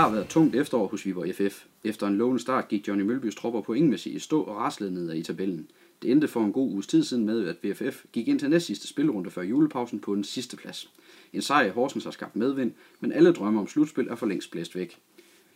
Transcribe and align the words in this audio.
har 0.00 0.10
været 0.10 0.24
et 0.24 0.28
tungt 0.28 0.56
efterår 0.56 0.86
hos 0.86 1.06
Viborg 1.06 1.34
FF. 1.34 1.64
Efter 1.84 2.06
en 2.06 2.18
lovende 2.18 2.42
start 2.42 2.68
gik 2.68 2.88
Johnny 2.88 3.04
Mølbys 3.04 3.34
tropper 3.34 3.60
pointmæssigt 3.60 4.16
i 4.16 4.18
stå 4.18 4.42
og 4.42 4.56
raslede 4.56 4.94
ned 4.94 5.14
i 5.14 5.22
tabellen. 5.22 5.70
Det 6.02 6.10
endte 6.10 6.28
for 6.28 6.40
en 6.40 6.52
god 6.52 6.70
uges 6.72 6.86
tid 6.86 7.04
siden 7.04 7.26
med, 7.26 7.48
at 7.48 7.56
VFF 7.62 8.04
gik 8.12 8.28
ind 8.28 8.38
til 8.38 8.50
næst 8.50 8.66
sidste 8.66 8.88
spilrunde 8.88 9.30
før 9.30 9.42
julepausen 9.42 10.00
på 10.00 10.14
den 10.14 10.24
sidste 10.24 10.56
plads. 10.56 10.90
En 11.32 11.42
sejr 11.42 11.66
i 11.66 11.70
Horsens 11.70 12.04
har 12.04 12.10
skabt 12.10 12.36
medvind, 12.36 12.72
men 13.00 13.12
alle 13.12 13.32
drømme 13.32 13.60
om 13.60 13.66
slutspil 13.66 14.08
er 14.08 14.14
for 14.14 14.26
længst 14.26 14.50
blæst 14.50 14.76
væk. 14.76 14.98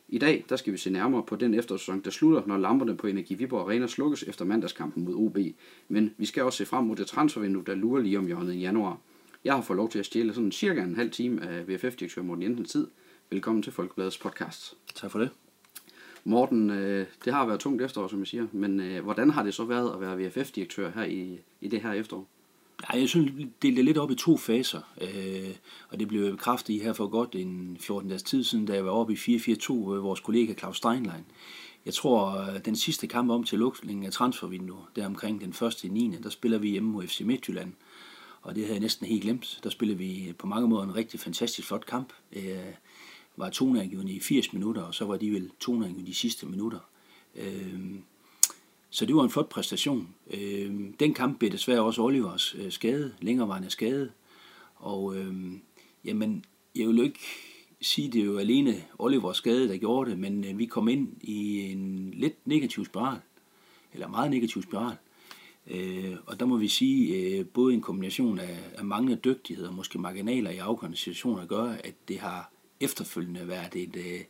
I 0.08 0.18
dag 0.18 0.44
der 0.48 0.56
skal 0.56 0.72
vi 0.72 0.78
se 0.78 0.90
nærmere 0.90 1.22
på 1.22 1.36
den 1.36 1.54
eftersæson, 1.54 2.00
der 2.00 2.10
slutter, 2.10 2.42
når 2.46 2.58
lamperne 2.58 2.96
på 2.96 3.06
Energi 3.06 3.34
Viborg 3.34 3.60
Arena 3.60 3.86
slukkes 3.86 4.22
efter 4.22 4.44
mandagskampen 4.44 5.04
mod 5.04 5.14
OB. 5.14 5.38
Men 5.88 6.14
vi 6.18 6.26
skal 6.26 6.42
også 6.42 6.56
se 6.56 6.66
frem 6.66 6.84
mod 6.84 6.96
det 6.96 7.06
transfervindue, 7.06 7.64
der 7.66 7.74
lurer 7.74 8.02
lige 8.02 8.18
om 8.18 8.26
hjørnet 8.26 8.54
i 8.54 8.58
januar. 8.58 8.98
Jeg 9.44 9.54
har 9.54 9.62
fået 9.62 9.76
lov 9.76 9.90
til 9.90 9.98
at 9.98 10.06
stjæle 10.06 10.34
sådan 10.34 10.52
cirka 10.52 10.82
en 10.82 10.96
halv 10.96 11.10
time 11.10 11.42
af 11.42 11.68
VFF-direktør 11.68 12.22
Morten 12.22 12.42
Jensens 12.42 12.70
tid. 12.70 12.86
Velkommen 13.30 13.62
til 13.62 13.72
Folkebladets 13.72 14.18
podcast. 14.18 14.74
Tak 14.94 15.10
for 15.10 15.18
det. 15.18 15.30
Morten, 16.24 16.70
øh, 16.70 17.06
det 17.24 17.32
har 17.32 17.46
været 17.46 17.60
tungt 17.60 17.82
efterår, 17.82 18.08
som 18.08 18.18
jeg 18.18 18.26
siger, 18.26 18.46
men 18.52 18.80
øh, 18.80 19.04
hvordan 19.04 19.30
har 19.30 19.42
det 19.42 19.54
så 19.54 19.64
været 19.64 19.94
at 19.94 20.00
være 20.00 20.18
VFF-direktør 20.18 20.90
her 20.90 21.04
i, 21.04 21.38
i 21.60 21.68
det 21.68 21.82
her 21.82 21.92
efterår? 21.92 22.26
Ja, 22.82 22.98
jeg 22.98 23.08
synes, 23.08 23.32
det 23.36 23.62
delte 23.62 23.82
lidt 23.82 23.98
op 23.98 24.10
i 24.10 24.14
to 24.14 24.36
faser, 24.36 24.80
øh, 25.00 25.54
og 25.88 26.00
det 26.00 26.08
blev 26.08 26.30
bekræftet 26.30 26.74
i 26.74 26.78
her 26.78 26.92
for 26.92 27.06
godt 27.06 27.34
en 27.34 27.76
14 27.80 28.08
dages 28.08 28.22
tid 28.22 28.44
siden, 28.44 28.66
da 28.66 28.74
jeg 28.74 28.84
var 28.84 28.90
oppe 28.90 29.12
i 29.12 29.16
4-4-2 29.16 29.72
ved 29.72 30.00
vores 30.00 30.20
kollega 30.20 30.54
Claus 30.54 30.76
Steinlein. 30.76 31.24
Jeg 31.84 31.94
tror, 31.94 32.30
at 32.30 32.66
den 32.66 32.76
sidste 32.76 33.06
kamp 33.06 33.30
om 33.30 33.44
til 33.44 33.58
lukningen 33.58 34.06
af 34.06 34.12
transfervinduet, 34.12 34.84
der 34.96 35.06
omkring 35.06 35.40
den 35.40 35.52
første 35.52 35.86
i 35.86 35.90
9. 35.90 36.16
der 36.22 36.30
spiller 36.30 36.58
vi 36.58 36.68
hjemme 36.68 36.90
mod 36.90 37.06
FC 37.06 37.20
Midtjylland. 37.20 37.72
Og 38.42 38.54
det 38.54 38.62
havde 38.62 38.74
jeg 38.74 38.80
næsten 38.80 39.06
helt 39.06 39.22
glemt. 39.22 39.60
Der 39.62 39.70
spillede 39.70 39.98
vi 39.98 40.34
på 40.38 40.46
mange 40.46 40.68
måder 40.68 40.82
en 40.82 40.94
rigtig 40.94 41.20
fantastisk 41.20 41.68
flot 41.68 41.86
kamp. 41.86 42.12
Øh, 42.32 42.74
var 43.38 43.50
toneangivende 43.50 44.12
i 44.12 44.20
80 44.20 44.52
minutter, 44.52 44.82
og 44.82 44.94
så 44.94 45.04
var 45.04 45.16
de 45.16 45.32
vel 45.32 45.50
toneangivende 45.60 46.10
de 46.10 46.14
sidste 46.14 46.46
minutter. 46.46 46.78
Øh, 47.36 47.94
så 48.90 49.06
det 49.06 49.16
var 49.16 49.22
en 49.22 49.30
flot 49.30 49.48
præstation. 49.48 50.08
Øh, 50.30 50.80
den 51.00 51.14
kamp 51.14 51.38
blev 51.38 51.50
desværre 51.50 51.82
også 51.82 52.02
Olivers 52.02 52.54
øh, 52.58 52.72
skade, 52.72 53.14
længerevarende 53.20 53.70
skade. 53.70 54.10
Og 54.76 55.16
øh, 55.16 55.34
jamen, 56.04 56.44
jeg 56.74 56.88
vil 56.88 56.96
jo 56.96 57.02
ikke 57.02 57.20
sige, 57.80 58.10
det 58.10 58.20
er 58.20 58.24
jo 58.24 58.38
alene 58.38 58.84
Olivers 58.98 59.36
skade, 59.36 59.68
der 59.68 59.76
gjorde 59.76 60.10
det, 60.10 60.18
men 60.18 60.44
øh, 60.44 60.58
vi 60.58 60.66
kom 60.66 60.88
ind 60.88 61.08
i 61.20 61.60
en 61.72 62.10
lidt 62.16 62.46
negativ 62.46 62.84
spiral, 62.84 63.20
eller 63.94 64.08
meget 64.08 64.30
negativ 64.30 64.62
spiral. 64.62 64.96
Øh, 65.66 66.16
og 66.26 66.40
der 66.40 66.46
må 66.46 66.56
vi 66.56 66.68
sige, 66.68 67.14
øh, 67.16 67.46
både 67.46 67.74
en 67.74 67.80
kombination 67.80 68.38
af, 68.38 68.58
af 68.74 68.84
manglende 68.84 69.20
dygtighed 69.24 69.66
og 69.66 69.74
måske 69.74 69.98
marginaler 69.98 70.50
i 70.50 70.56
afgørende 70.56 70.96
situationer 70.96 71.46
gør, 71.46 71.64
at 71.64 71.94
det 72.08 72.18
har 72.18 72.52
efterfølgende 72.80 73.48
været 73.48 73.76
et, 73.76 73.96
øh, 73.96 74.20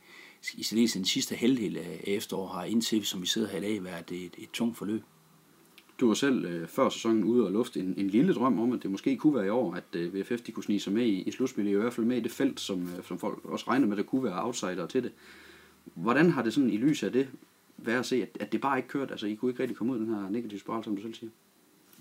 i 0.55 0.63
særdeles 0.63 0.93
den 0.93 1.05
sidste 1.05 1.35
halvdel 1.35 1.77
af 1.77 2.05
efteråret 2.07 2.51
har 2.51 2.65
indtil, 2.65 3.05
som 3.05 3.23
vi 3.23 3.27
sidder 3.27 3.49
her 3.49 3.59
i 3.59 3.61
dag, 3.61 3.85
været 3.85 4.13
et, 4.13 4.35
et 4.39 4.51
tungt 4.53 4.77
forløb. 4.77 5.03
Du 6.01 6.07
var 6.07 6.15
selv 6.15 6.45
øh, 6.45 6.69
før 6.69 6.89
sæsonen 6.89 7.25
ude 7.25 7.47
og 7.47 7.53
lufte 7.53 7.81
en, 7.81 7.95
en 7.97 8.09
lille 8.09 8.35
drøm 8.35 8.61
om, 8.61 8.73
at 8.73 8.83
det 8.83 8.91
måske 8.91 9.17
kunne 9.17 9.35
være 9.35 9.47
i 9.47 9.49
år, 9.49 9.75
at 9.75 9.85
øh, 9.97 10.15
VFF 10.15 10.41
de 10.41 10.53
kunne 10.53 10.65
snige 10.65 10.81
sig 10.81 10.93
med 10.93 11.07
i, 11.07 11.23
i 11.23 11.31
slutspillet, 11.31 11.73
i 11.73 11.75
hvert 11.75 11.93
fald 11.93 12.07
med 12.07 12.17
i 12.17 12.21
det 12.21 12.31
felt, 12.31 12.61
som, 12.61 12.83
øh, 12.83 13.05
som 13.05 13.19
folk 13.19 13.45
også 13.45 13.65
regner 13.69 13.87
med, 13.87 13.99
at 13.99 14.05
der 14.05 14.11
kunne 14.11 14.25
være 14.25 14.45
outsider 14.45 14.87
til 14.87 15.03
det. 15.03 15.13
Hvordan 15.95 16.31
har 16.31 16.43
det 16.43 16.55
sådan 16.55 16.71
i 16.71 16.77
lyset 16.77 17.07
af 17.07 17.13
det 17.13 17.29
været 17.77 17.99
at 17.99 18.07
se, 18.07 18.23
at, 18.23 18.29
at 18.41 18.53
det 18.53 18.61
bare 18.61 18.79
ikke 18.79 18.89
kørte? 18.89 19.11
Altså, 19.11 19.27
I 19.27 19.35
kunne 19.35 19.51
ikke 19.51 19.63
rigtig 19.63 19.77
komme 19.77 19.93
ud 19.93 19.99
af 19.99 20.07
den 20.07 20.15
her 20.15 20.29
negative 20.31 20.61
spiral, 20.61 20.85
som 20.85 20.97
du 20.97 21.03
selv 21.03 21.15
siger? 21.15 21.31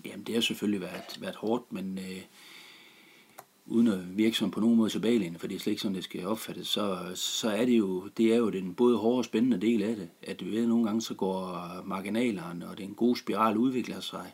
Jamen, 0.04 0.26
det 0.26 0.34
har 0.34 0.42
selvfølgelig 0.42 0.80
været, 0.80 1.18
været 1.20 1.36
hårdt, 1.36 1.72
men 1.72 1.98
øh, 1.98 2.22
uden 3.70 3.88
at 3.88 4.18
virke 4.18 4.36
som 4.36 4.50
på 4.50 4.60
nogen 4.60 4.76
måde 4.76 4.90
tilbagelændende, 4.90 5.38
for 5.38 5.46
det 5.46 5.54
er 5.54 5.58
slet 5.58 5.70
ikke 5.70 5.82
sådan, 5.82 5.94
det 5.94 6.04
skal 6.04 6.26
opfattes, 6.26 6.68
så, 6.68 6.98
så 7.14 7.50
er 7.50 7.64
det 7.64 7.78
jo, 7.78 8.08
det 8.16 8.32
er 8.32 8.36
jo 8.36 8.50
den 8.50 8.74
både 8.74 8.98
hårde 8.98 9.18
og 9.18 9.24
spændende 9.24 9.60
del 9.60 9.82
af 9.82 9.96
det, 9.96 10.08
at 10.22 10.46
ved, 10.46 10.66
nogle 10.66 10.84
gange 10.84 11.00
så 11.00 11.14
går 11.14 11.68
marginalerne, 11.84 12.68
og 12.68 12.78
den 12.78 12.94
gode 12.94 13.18
spiral 13.18 13.56
udvikler 13.56 14.00
sig, 14.00 14.32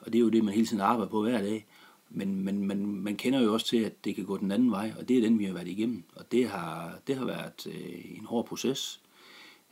og 0.00 0.12
det 0.12 0.18
er 0.18 0.22
jo 0.22 0.28
det, 0.28 0.44
man 0.44 0.54
hele 0.54 0.66
tiden 0.66 0.80
arbejder 0.80 1.10
på 1.10 1.22
hver 1.22 1.42
dag. 1.42 1.66
Men, 2.10 2.44
men 2.44 2.66
man, 2.66 2.86
man 2.86 3.16
kender 3.16 3.40
jo 3.40 3.52
også 3.52 3.66
til, 3.66 3.76
at 3.76 4.04
det 4.04 4.14
kan 4.14 4.24
gå 4.24 4.36
den 4.36 4.50
anden 4.50 4.70
vej, 4.70 4.92
og 4.98 5.08
det 5.08 5.16
er 5.16 5.20
den, 5.20 5.38
vi 5.38 5.44
har 5.44 5.52
været 5.52 5.68
igennem. 5.68 6.04
Og 6.14 6.32
det 6.32 6.48
har, 6.48 6.98
det 7.06 7.16
har 7.16 7.24
været 7.24 7.66
øh, 7.66 8.16
en 8.18 8.24
hård 8.24 8.46
proces, 8.46 9.00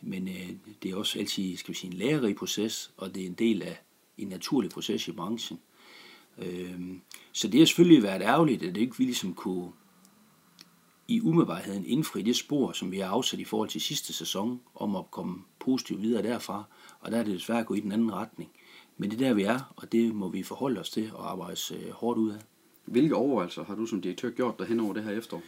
men 0.01 0.29
øh, 0.29 0.51
det 0.83 0.91
er 0.91 0.97
også 0.97 1.19
altid 1.19 1.57
skal 1.57 1.75
vi 1.75 1.79
sige, 1.79 1.93
en 1.93 1.99
lærerig 1.99 2.37
proces, 2.37 2.91
og 2.97 3.15
det 3.15 3.23
er 3.23 3.27
en 3.27 3.35
del 3.35 3.63
af 3.63 3.83
en 4.19 4.29
naturlig 4.29 4.71
proces 4.71 5.09
i 5.09 5.13
branchen. 5.13 5.59
Øh, 6.39 6.81
så 7.33 7.49
det 7.49 7.61
har 7.61 7.67
selvfølgelig 7.67 8.03
været 8.03 8.23
ærgerligt, 8.23 8.63
at 8.63 8.75
det 8.75 8.81
ikke 8.81 8.99
vi 8.99 9.05
ligesom 9.05 9.35
kunne 9.35 9.73
i 11.09 11.21
umiddelbarheden 11.21 11.87
indfri 11.87 12.23
det 12.23 12.37
spor, 12.37 12.73
som 12.73 12.93
vi 12.93 12.99
har 12.99 13.09
afsat 13.09 13.41
i 13.41 13.45
forhold 13.45 13.69
til 13.69 13.81
sidste 13.81 14.13
sæson, 14.13 14.61
om 14.75 14.97
at 14.97 15.11
komme 15.11 15.43
positivt 15.61 16.03
videre 16.03 16.23
derfra, 16.23 16.65
og 17.01 17.13
der 17.13 17.19
er 17.19 17.23
det 17.23 17.35
desværre 17.35 17.65
gået 17.65 17.79
i 17.79 17.81
den 17.81 17.93
anden 17.93 18.13
retning. 18.13 18.51
Men 18.97 19.11
det 19.11 19.21
er 19.21 19.29
der, 19.29 19.35
vi 19.35 19.43
er, 19.43 19.73
og 19.77 19.93
det 19.93 20.15
må 20.15 20.29
vi 20.29 20.43
forholde 20.43 20.81
os 20.81 20.91
til 20.91 21.11
og 21.15 21.31
arbejde 21.31 21.61
øh, 21.75 21.91
hårdt 21.91 22.19
ud 22.19 22.31
af. 22.31 22.41
Hvilke 22.85 23.15
overvejelser 23.15 23.65
har 23.65 23.75
du 23.75 23.87
som 23.87 24.01
direktør 24.01 24.31
gjort 24.31 24.59
dig 24.59 24.67
hen 24.67 24.81
over 24.81 24.93
det 24.93 25.05
her 25.05 25.11
efterår? 25.11 25.43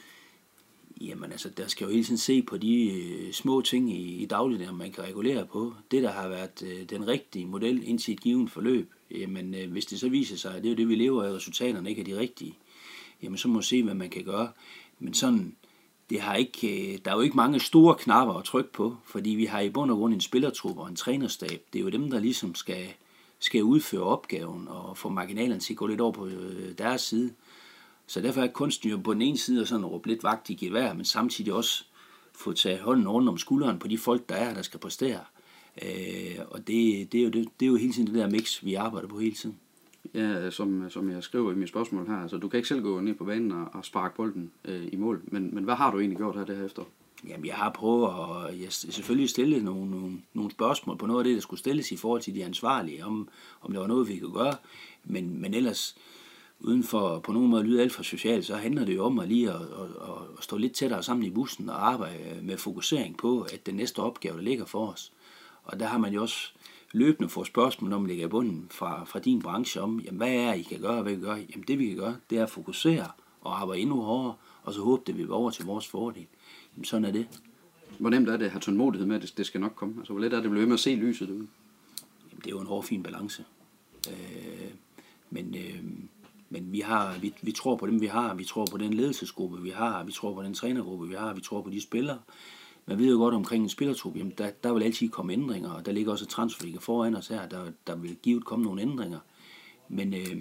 Jamen 1.01 1.33
altså, 1.33 1.49
der 1.49 1.67
skal 1.67 1.85
jo 1.85 1.91
hele 1.91 2.05
tiden 2.05 2.19
se 2.19 2.43
på 2.43 2.57
de 2.57 2.93
øh, 2.93 3.33
små 3.33 3.61
ting 3.61 3.93
i, 3.93 4.23
i 4.23 4.27
dagligdagen, 4.27 4.77
man 4.77 4.93
kan 4.93 5.05
regulere 5.05 5.47
på. 5.47 5.75
Det, 5.91 6.03
der 6.03 6.11
har 6.11 6.29
været 6.29 6.63
øh, 6.63 6.91
den 6.91 7.09
rigtige 7.09 7.47
model 7.47 7.89
indtil 7.89 8.15
et 8.15 8.21
givet 8.21 8.51
forløb, 8.51 8.93
jamen 9.21 9.55
øh, 9.55 9.71
hvis 9.71 9.87
det 9.87 10.01
så 10.01 10.09
viser 10.09 10.37
sig, 10.37 10.55
at 10.55 10.63
det 10.63 10.69
er 10.69 10.73
jo 10.73 10.77
det, 10.77 10.89
vi 10.89 10.95
lever 10.95 11.23
af, 11.23 11.33
resultaterne 11.33 11.91
ikke 11.91 12.01
er 12.01 12.05
de 12.05 12.19
rigtige, 12.19 12.59
jamen 13.23 13.39
så 13.39 13.49
må 13.49 13.59
vi 13.59 13.65
se, 13.65 13.83
hvad 13.83 13.95
man 13.95 14.11
kan 14.11 14.25
gøre. 14.25 14.49
Men 14.99 15.15
sådan, 15.15 15.57
det 16.11 16.21
har 16.21 16.35
ikke, 16.35 16.93
øh, 16.93 16.99
der 17.05 17.11
er 17.11 17.15
jo 17.15 17.21
ikke 17.21 17.37
mange 17.37 17.61
store 17.61 17.95
knapper 17.95 18.35
at 18.35 18.45
trykke 18.45 18.73
på, 18.73 18.97
fordi 19.05 19.31
vi 19.31 19.45
har 19.45 19.61
i 19.61 19.71
bund 19.71 19.91
og 19.91 19.97
grund 19.97 20.15
en 20.15 20.21
spillertruppe 20.21 20.83
og 20.83 20.89
en 20.89 20.97
trænerstab. 20.97 21.63
Det 21.73 21.79
er 21.79 21.83
jo 21.83 21.91
dem, 21.91 22.11
der 22.11 22.21
ligesom 22.21 22.55
skal, 22.55 22.87
skal 23.39 23.63
udføre 23.63 24.03
opgaven 24.03 24.69
og 24.69 24.99
få 24.99 25.09
marginalerne 25.09 25.61
til 25.61 25.73
at 25.73 25.77
gå 25.77 25.87
lidt 25.87 26.01
over 26.01 26.13
på 26.13 26.27
øh, 26.27 26.79
deres 26.79 27.03
side. 27.03 27.33
Så 28.07 28.21
derfor 28.21 28.43
er 28.43 28.47
kunsten 28.47 28.91
jo 28.91 28.97
på 28.97 29.15
den 29.15 29.23
ene 29.23 29.39
side 29.39 29.67
sådan 29.67 29.87
råbe 29.87 30.09
lidt 30.09 30.23
vagt 30.23 30.51
i 30.51 30.55
gevær, 30.55 30.93
men 30.93 31.05
samtidig 31.05 31.53
også 31.53 31.85
få 32.33 32.53
taget 32.53 32.81
hånden 32.81 33.09
rundt 33.09 33.29
om 33.29 33.39
skulderen 33.39 33.79
på 33.79 33.89
de 33.89 33.99
folk, 33.99 34.29
der 34.29 34.35
er, 34.35 34.55
der 34.55 34.63
skal 34.63 34.81
præstere. 34.81 35.21
Øh, 35.83 36.39
og 36.51 36.59
det, 36.59 37.13
det, 37.13 37.21
er 37.21 37.25
jo, 37.25 37.31
det, 37.31 37.49
det 37.61 37.67
er 37.67 37.71
jo 37.71 37.77
hele 37.77 37.93
tiden 37.93 38.07
det 38.07 38.15
der 38.15 38.31
mix, 38.31 38.65
vi 38.65 38.75
arbejder 38.75 39.09
på 39.09 39.19
hele 39.19 39.35
tiden. 39.35 39.57
Ja, 40.15 40.51
som, 40.51 40.91
som 40.91 41.11
jeg 41.11 41.23
skriver 41.23 41.53
i 41.53 41.55
mit 41.55 41.69
spørgsmål 41.69 42.07
her, 42.07 42.17
altså 42.17 42.37
du 42.37 42.49
kan 42.49 42.59
ikke 42.59 42.69
selv 42.69 42.83
gå 42.83 43.01
ned 43.01 43.15
på 43.15 43.25
banen 43.25 43.53
og, 43.53 43.69
og 43.73 43.85
sparke 43.85 44.17
bolden 44.17 44.51
øh, 44.65 44.89
i 44.93 44.97
mål, 44.97 45.23
men, 45.25 45.55
men 45.55 45.65
hvad 45.65 45.75
har 45.75 45.91
du 45.91 45.99
egentlig 45.99 46.17
gjort 46.17 46.37
her 46.37 46.45
det 46.45 46.57
her 46.57 46.65
efter? 46.65 46.83
Jamen, 47.29 47.47
jeg 47.47 47.55
har 47.55 47.71
prøvet 47.71 48.11
at 48.49 48.61
jeg 48.61 48.73
selvfølgelig 48.73 49.31
stille 49.31 49.63
nogle, 49.63 49.91
nogle, 49.91 50.13
nogle 50.35 50.51
spørgsmål 50.51 50.99
på 50.99 51.07
noget 51.07 51.21
af 51.21 51.25
det, 51.25 51.35
der 51.35 51.41
skulle 51.41 51.61
stilles 51.61 51.93
i 51.93 51.97
forhold 51.97 52.21
til 52.23 52.35
de 52.35 52.45
ansvarlige, 52.45 53.05
om, 53.05 53.29
om 53.63 53.73
der 53.73 53.81
var 53.81 53.87
noget, 53.87 54.09
vi 54.09 54.19
kunne 54.19 54.33
gøre, 54.33 54.55
men, 55.05 55.41
men 55.41 55.55
ellers, 55.55 55.97
uden 56.61 56.83
for 56.83 57.19
på 57.19 57.33
nogen 57.33 57.51
måde 57.51 57.61
at 57.61 57.67
lyde 57.67 57.83
alt 57.83 57.93
for 57.93 58.03
socialt, 58.03 58.47
så 58.47 58.57
handler 58.57 58.85
det 58.85 58.95
jo 58.95 59.05
om 59.05 59.19
at 59.19 59.29
lige 59.29 59.51
at, 59.51 59.61
at, 59.61 59.89
at 60.39 60.45
stå 60.45 60.57
lidt 60.57 60.73
tættere 60.73 61.03
sammen 61.03 61.27
i 61.27 61.31
bussen 61.31 61.69
og 61.69 61.89
arbejde 61.89 62.41
med 62.43 62.59
fokusering 62.59 63.17
på, 63.17 63.43
at 63.43 63.67
den 63.67 63.75
næste 63.75 63.99
opgave, 63.99 64.37
der 64.37 64.43
ligger 64.43 64.65
for 64.65 64.87
os. 64.87 65.13
Og 65.65 65.81
der 65.81 65.87
har 65.87 65.99
man 65.99 66.13
jo 66.13 66.23
også 66.23 66.53
løbende 66.93 67.29
fået 67.29 67.47
spørgsmål, 67.47 67.91
når 67.91 67.99
man 67.99 68.09
ligger 68.09 68.25
i 68.25 68.29
bunden 68.29 68.67
fra, 68.71 69.05
fra 69.05 69.19
din 69.19 69.43
branche 69.43 69.81
om, 69.81 70.01
jamen, 70.01 70.17
hvad 70.17 70.33
er 70.33 70.53
I 70.53 70.63
kan 70.63 70.81
gøre, 70.81 71.03
hvad 71.03 71.13
vi 71.13 71.19
kan 71.19 71.29
gøre? 71.29 71.47
Jamen 71.51 71.65
det 71.69 71.79
vi 71.79 71.87
kan 71.87 71.97
gøre, 71.97 72.17
det 72.31 72.39
er 72.39 72.43
at 72.43 72.51
fokusere 72.51 73.07
og 73.41 73.61
arbejde 73.61 73.81
endnu 73.81 74.01
hårdere, 74.01 74.35
og 74.63 74.75
så 74.75 74.81
håbe, 74.81 75.03
det 75.07 75.19
vil 75.19 75.33
over 75.33 75.51
til 75.51 75.65
vores 75.65 75.87
fordel. 75.87 76.27
Jamen 76.75 76.85
sådan 76.85 77.05
er 77.05 77.11
det. 77.11 77.27
Hvor 77.99 78.11
nemt 78.11 78.29
er 78.29 78.37
det 78.37 78.45
at 78.45 78.51
have 78.51 78.61
tålmodighed 78.61 79.07
med, 79.07 79.17
at 79.17 79.23
det, 79.23 79.39
det 79.39 79.47
skal 79.47 79.61
nok 79.61 79.73
komme? 79.75 79.95
Altså 79.99 80.13
hvor 80.13 80.23
let 80.23 80.33
er 80.33 80.37
det 80.37 80.45
at 80.45 80.51
blive 80.51 80.67
med 80.67 80.75
at 80.75 80.81
se 80.81 80.95
lyset 80.95 81.29
derude? 81.29 81.47
Jamen 82.31 82.39
det 82.39 82.47
er 82.47 82.51
jo 82.51 82.61
en 82.61 82.67
hård, 82.67 82.85
fin 82.85 83.03
balance. 83.03 83.45
Øh, 84.11 84.71
men, 85.31 85.55
øh, 85.55 85.85
men 86.51 86.73
vi, 86.73 86.81
har, 86.81 87.19
vi, 87.19 87.35
vi 87.43 87.53
tror 87.53 87.77
på 87.77 87.87
dem, 87.87 88.01
vi 88.01 88.07
har. 88.07 88.35
Vi 88.35 88.45
tror 88.45 88.67
på 88.71 88.79
den 88.79 88.95
ledelsesgruppe, 88.95 89.63
vi 89.63 89.71
har. 89.71 90.05
Vi 90.05 90.13
tror 90.13 90.35
på 90.35 90.43
den 90.43 90.55
trænergruppe, 90.55 91.09
vi 91.09 91.15
har. 91.15 91.35
Vi 91.35 91.41
tror 91.41 91.63
på 91.63 91.71
de 91.71 91.81
spillere, 91.81 92.19
man 92.87 92.99
ved 92.99 93.11
jo 93.11 93.19
godt 93.19 93.35
omkring 93.35 93.63
en 93.63 93.69
spillertrup, 93.69 94.17
jamen 94.17 94.33
der, 94.39 94.51
der 94.51 94.73
vil 94.73 94.83
altid 94.83 95.09
komme 95.09 95.33
ændringer, 95.33 95.71
og 95.71 95.87
der 95.87 95.93
ligger 95.93 96.13
også 96.13 96.27
transferlige 96.27 96.77
transferliga 96.77 96.79
foran 96.79 97.17
os 97.17 97.29
her, 97.29 97.49
der, 97.49 97.71
der 97.87 97.97
vil 97.97 98.17
givet 98.23 98.45
komme 98.45 98.65
nogle 98.65 98.83
ændringer. 98.83 99.19
Men, 99.89 100.15
øh, 100.15 100.37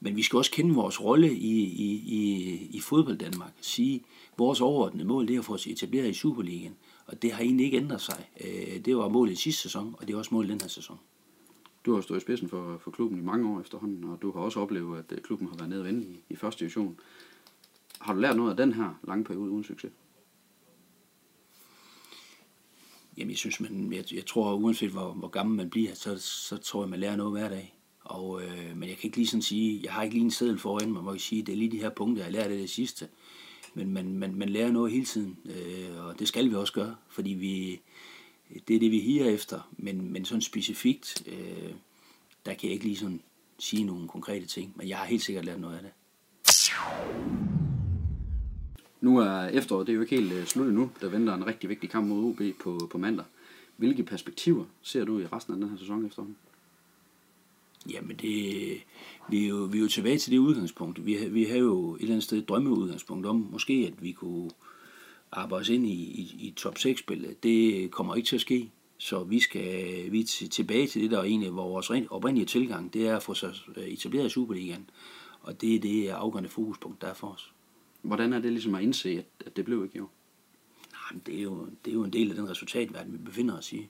men 0.00 0.16
vi 0.16 0.22
skal 0.22 0.36
også 0.36 0.50
kende 0.50 0.74
vores 0.74 1.04
rolle 1.04 1.34
i, 1.34 1.62
i, 1.62 1.92
i, 1.92 2.52
i 2.70 2.80
fodbold 2.80 3.18
Danmark. 3.18 3.52
Sige, 3.60 4.02
vores 4.38 4.60
overordnede 4.60 5.04
mål 5.04 5.28
det 5.28 5.34
er 5.34 5.38
at 5.38 5.44
få 5.44 5.54
os 5.54 5.66
etableret 5.66 6.08
i 6.08 6.12
Superligaen, 6.12 6.74
og 7.06 7.22
det 7.22 7.32
har 7.32 7.42
egentlig 7.42 7.66
ikke 7.66 7.76
ændret 7.76 8.00
sig. 8.00 8.28
Øh, 8.40 8.84
det 8.84 8.96
var 8.96 9.08
målet 9.08 9.32
i 9.32 9.36
sidste 9.36 9.62
sæson, 9.62 9.94
og 9.98 10.08
det 10.08 10.14
er 10.14 10.18
også 10.18 10.34
målet 10.34 10.50
den 10.50 10.60
her 10.60 10.68
sæson. 10.68 10.98
Du 11.86 11.94
har 11.94 12.00
stået 12.00 12.18
i 12.18 12.20
spidsen 12.20 12.48
for, 12.48 12.78
for 12.84 12.90
klubben 12.90 13.18
i 13.18 13.22
mange 13.22 13.48
år 13.48 13.60
efterhånden, 13.60 14.04
og 14.04 14.22
du 14.22 14.32
har 14.32 14.40
også 14.40 14.60
oplevet, 14.60 14.98
at 14.98 15.12
øh, 15.12 15.18
klubben 15.18 15.48
har 15.48 15.56
været 15.56 15.68
nede 15.68 15.80
og 15.80 15.86
vende 15.86 16.04
i, 16.04 16.20
i 16.30 16.36
første 16.36 16.60
division. 16.60 17.00
Har 18.00 18.14
du 18.14 18.20
lært 18.20 18.36
noget 18.36 18.50
af 18.50 18.56
den 18.56 18.72
her 18.72 19.00
lange 19.04 19.24
periode 19.24 19.50
uden 19.50 19.64
succes? 19.64 19.92
Jamen, 23.16 23.30
jeg 23.30 23.38
synes, 23.38 23.60
man, 23.60 23.92
jeg, 23.92 24.14
jeg 24.14 24.26
tror, 24.26 24.54
uanset 24.54 24.90
hvor, 24.90 25.12
hvor 25.12 25.28
gammel 25.28 25.56
man 25.56 25.70
bliver, 25.70 25.94
så, 25.94 26.18
så 26.18 26.56
tror 26.56 26.82
jeg, 26.82 26.90
man 26.90 27.00
lærer 27.00 27.16
noget 27.16 27.32
hver 27.32 27.48
dag. 27.48 27.74
Og, 28.04 28.42
øh, 28.42 28.76
men 28.76 28.88
jeg 28.88 28.96
kan 28.96 29.08
ikke 29.08 29.16
lige 29.16 29.26
sådan 29.26 29.42
sige, 29.42 29.80
jeg 29.84 29.92
har 29.92 30.02
ikke 30.02 30.14
lige 30.14 30.24
en 30.24 30.30
seddel 30.30 30.58
foran 30.58 30.92
mig, 30.92 31.02
hvor 31.02 31.12
jeg 31.12 31.20
sige, 31.20 31.42
det 31.42 31.52
er 31.52 31.56
lige 31.56 31.70
de 31.70 31.78
her 31.78 31.90
punkter, 31.90 32.24
jeg 32.24 32.32
lærte 32.32 32.58
det 32.58 32.70
sidste. 32.70 33.08
men 33.74 33.92
man, 33.92 34.18
man, 34.18 34.34
man 34.34 34.48
lærer 34.48 34.72
noget 34.72 34.92
hele 34.92 35.04
tiden, 35.04 35.38
øh, 35.44 36.04
og 36.06 36.18
det 36.18 36.28
skal 36.28 36.50
vi 36.50 36.54
også 36.54 36.72
gøre, 36.72 36.96
fordi 37.08 37.30
vi, 37.30 37.80
det 38.68 38.76
er 38.76 38.80
det, 38.80 38.90
vi 38.90 39.00
higer 39.00 39.26
efter, 39.26 39.70
men, 39.72 40.12
men 40.12 40.24
sådan 40.24 40.42
specifikt, 40.42 41.22
øh, 41.26 41.72
der 42.46 42.54
kan 42.54 42.64
jeg 42.64 42.72
ikke 42.72 42.84
lige 42.84 42.96
sådan 42.96 43.20
sige 43.58 43.84
nogle 43.84 44.08
konkrete 44.08 44.46
ting, 44.46 44.72
men 44.76 44.88
jeg 44.88 44.98
har 44.98 45.04
helt 45.04 45.22
sikkert 45.22 45.44
lært 45.44 45.60
noget 45.60 45.76
af 45.76 45.82
det. 45.82 45.92
Nu 49.02 49.18
er 49.18 49.48
efteråret, 49.48 49.86
det 49.86 49.92
er 49.92 49.94
jo 49.94 50.00
ikke 50.00 50.16
helt 50.16 50.32
øh, 50.32 50.46
slut 50.46 50.66
endnu. 50.66 50.90
Der 51.00 51.08
venter 51.08 51.34
en 51.34 51.46
rigtig 51.46 51.70
vigtig 51.70 51.90
kamp 51.90 52.08
mod 52.08 52.24
OB 52.24 52.40
på, 52.60 52.88
på 52.90 52.98
mandag. 52.98 53.24
Hvilke 53.76 54.02
perspektiver 54.02 54.64
ser 54.82 55.04
du 55.04 55.18
i 55.18 55.26
resten 55.26 55.54
af 55.54 55.60
den 55.60 55.70
her 55.70 55.76
sæson 55.76 56.06
efterhånden? 56.06 56.36
Jamen, 57.90 58.16
det, 58.16 58.32
vi, 59.28 59.44
er 59.44 59.48
jo, 59.48 59.56
vi 59.56 59.78
er 59.78 59.82
jo 59.82 59.88
tilbage 59.88 60.18
til 60.18 60.32
det 60.32 60.38
udgangspunkt. 60.38 61.06
Vi, 61.06 61.16
vi 61.30 61.44
har 61.44 61.56
jo 61.56 61.94
et 61.94 62.00
eller 62.00 62.14
andet 62.14 62.24
sted 62.24 62.38
et 62.38 62.48
drømmeudgangspunkt 62.48 63.26
om, 63.26 63.48
måske 63.50 63.92
at 63.92 64.02
vi 64.02 64.12
kunne 64.12 64.50
arbejde 65.32 65.60
os 65.60 65.68
ind 65.68 65.86
i, 65.86 65.92
i, 65.92 66.36
i 66.38 66.52
top 66.56 66.76
6-spillet. 66.78 67.42
Det 67.42 67.90
kommer 67.90 68.14
ikke 68.14 68.26
til 68.26 68.36
at 68.36 68.40
ske. 68.40 68.70
Så 68.98 69.24
vi 69.24 69.40
skal 69.40 70.12
vi 70.12 70.20
er 70.20 70.48
tilbage 70.50 70.86
til 70.86 71.02
det, 71.02 71.10
der 71.10 71.18
er 71.18 71.22
egentlig 71.22 71.54
vores 71.54 71.90
oprindelige 72.10 72.46
tilgang. 72.46 72.94
Det 72.94 73.08
er 73.08 73.16
at 73.16 73.22
få 73.22 73.34
sig 73.34 73.54
øh, 73.76 73.84
etableret 73.84 74.26
i 74.26 74.30
Superligaen. 74.30 74.90
Og 75.40 75.60
det 75.60 75.74
er 75.74 75.80
det 75.80 76.08
afgørende 76.08 76.50
fokuspunkt, 76.50 77.00
der 77.00 77.06
er 77.06 77.14
for 77.14 77.26
os. 77.26 77.51
Hvordan 78.02 78.32
er 78.32 78.38
det 78.38 78.52
ligesom 78.52 78.74
at 78.74 78.82
indse, 78.82 79.10
at, 79.10 79.46
at 79.46 79.56
det 79.56 79.64
blev 79.64 79.84
ikke 79.84 79.98
jo? 79.98 80.08
Nej, 80.92 81.12
men 81.12 81.22
det 81.26 81.38
er 81.38 81.42
jo, 81.42 81.66
det 81.84 81.90
er 81.90 81.94
jo 81.94 82.04
en 82.04 82.12
del 82.12 82.30
af 82.30 82.36
den 82.36 82.50
resultatverden, 82.50 83.12
vi 83.12 83.18
befinder 83.18 83.58
os 83.58 83.72
i. 83.72 83.88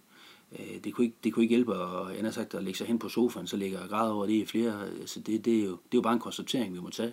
Øh, 0.58 0.84
det 0.84 0.94
kunne 0.94 1.04
ikke, 1.04 1.16
det 1.24 1.32
kunne 1.32 1.42
ikke 1.42 1.54
hjælpe 1.54 1.74
at, 1.74 2.24
jeg 2.24 2.34
sagt, 2.34 2.54
at 2.54 2.64
lægge 2.64 2.78
sig 2.78 2.86
hen 2.86 2.98
på 2.98 3.08
sofaen, 3.08 3.46
så 3.46 3.56
ligger 3.56 3.80
jeg 3.80 3.88
grad 3.88 4.10
over 4.10 4.26
det 4.26 4.32
i 4.32 4.44
flere. 4.44 4.86
Altså 5.00 5.20
det, 5.20 5.44
det, 5.44 5.58
er 5.58 5.64
jo, 5.64 5.70
det 5.70 5.74
er 5.74 5.98
jo 5.98 6.00
bare 6.00 6.12
en 6.12 6.18
konstatering, 6.18 6.74
vi 6.74 6.80
må 6.80 6.90
tage. 6.90 7.12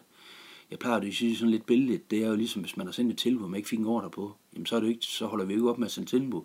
Jeg 0.72 0.80
plejer 0.80 1.00
at 1.00 1.14
sige 1.14 1.36
sådan 1.36 1.52
lidt 1.52 1.66
billigt, 1.66 2.12
det 2.12 2.24
er 2.24 2.28
jo 2.28 2.36
ligesom, 2.36 2.62
hvis 2.62 2.78
man 2.78 2.88
har 2.88 2.92
sendt 2.92 3.12
et 3.12 3.18
tilbud, 3.18 3.48
man 3.48 3.58
ikke 3.58 3.70
fik 3.70 3.80
en 3.80 3.86
ordre 3.86 4.10
på, 4.10 4.34
jamen 4.54 4.66
så, 4.66 4.76
er 4.76 4.80
det 4.80 4.88
ikke, 4.88 5.06
så 5.06 5.26
holder 5.26 5.46
vi 5.46 5.54
ikke 5.54 5.70
op 5.70 5.78
med 5.78 5.88
at 5.88 5.92
sende 5.92 6.10
tilbud. 6.10 6.42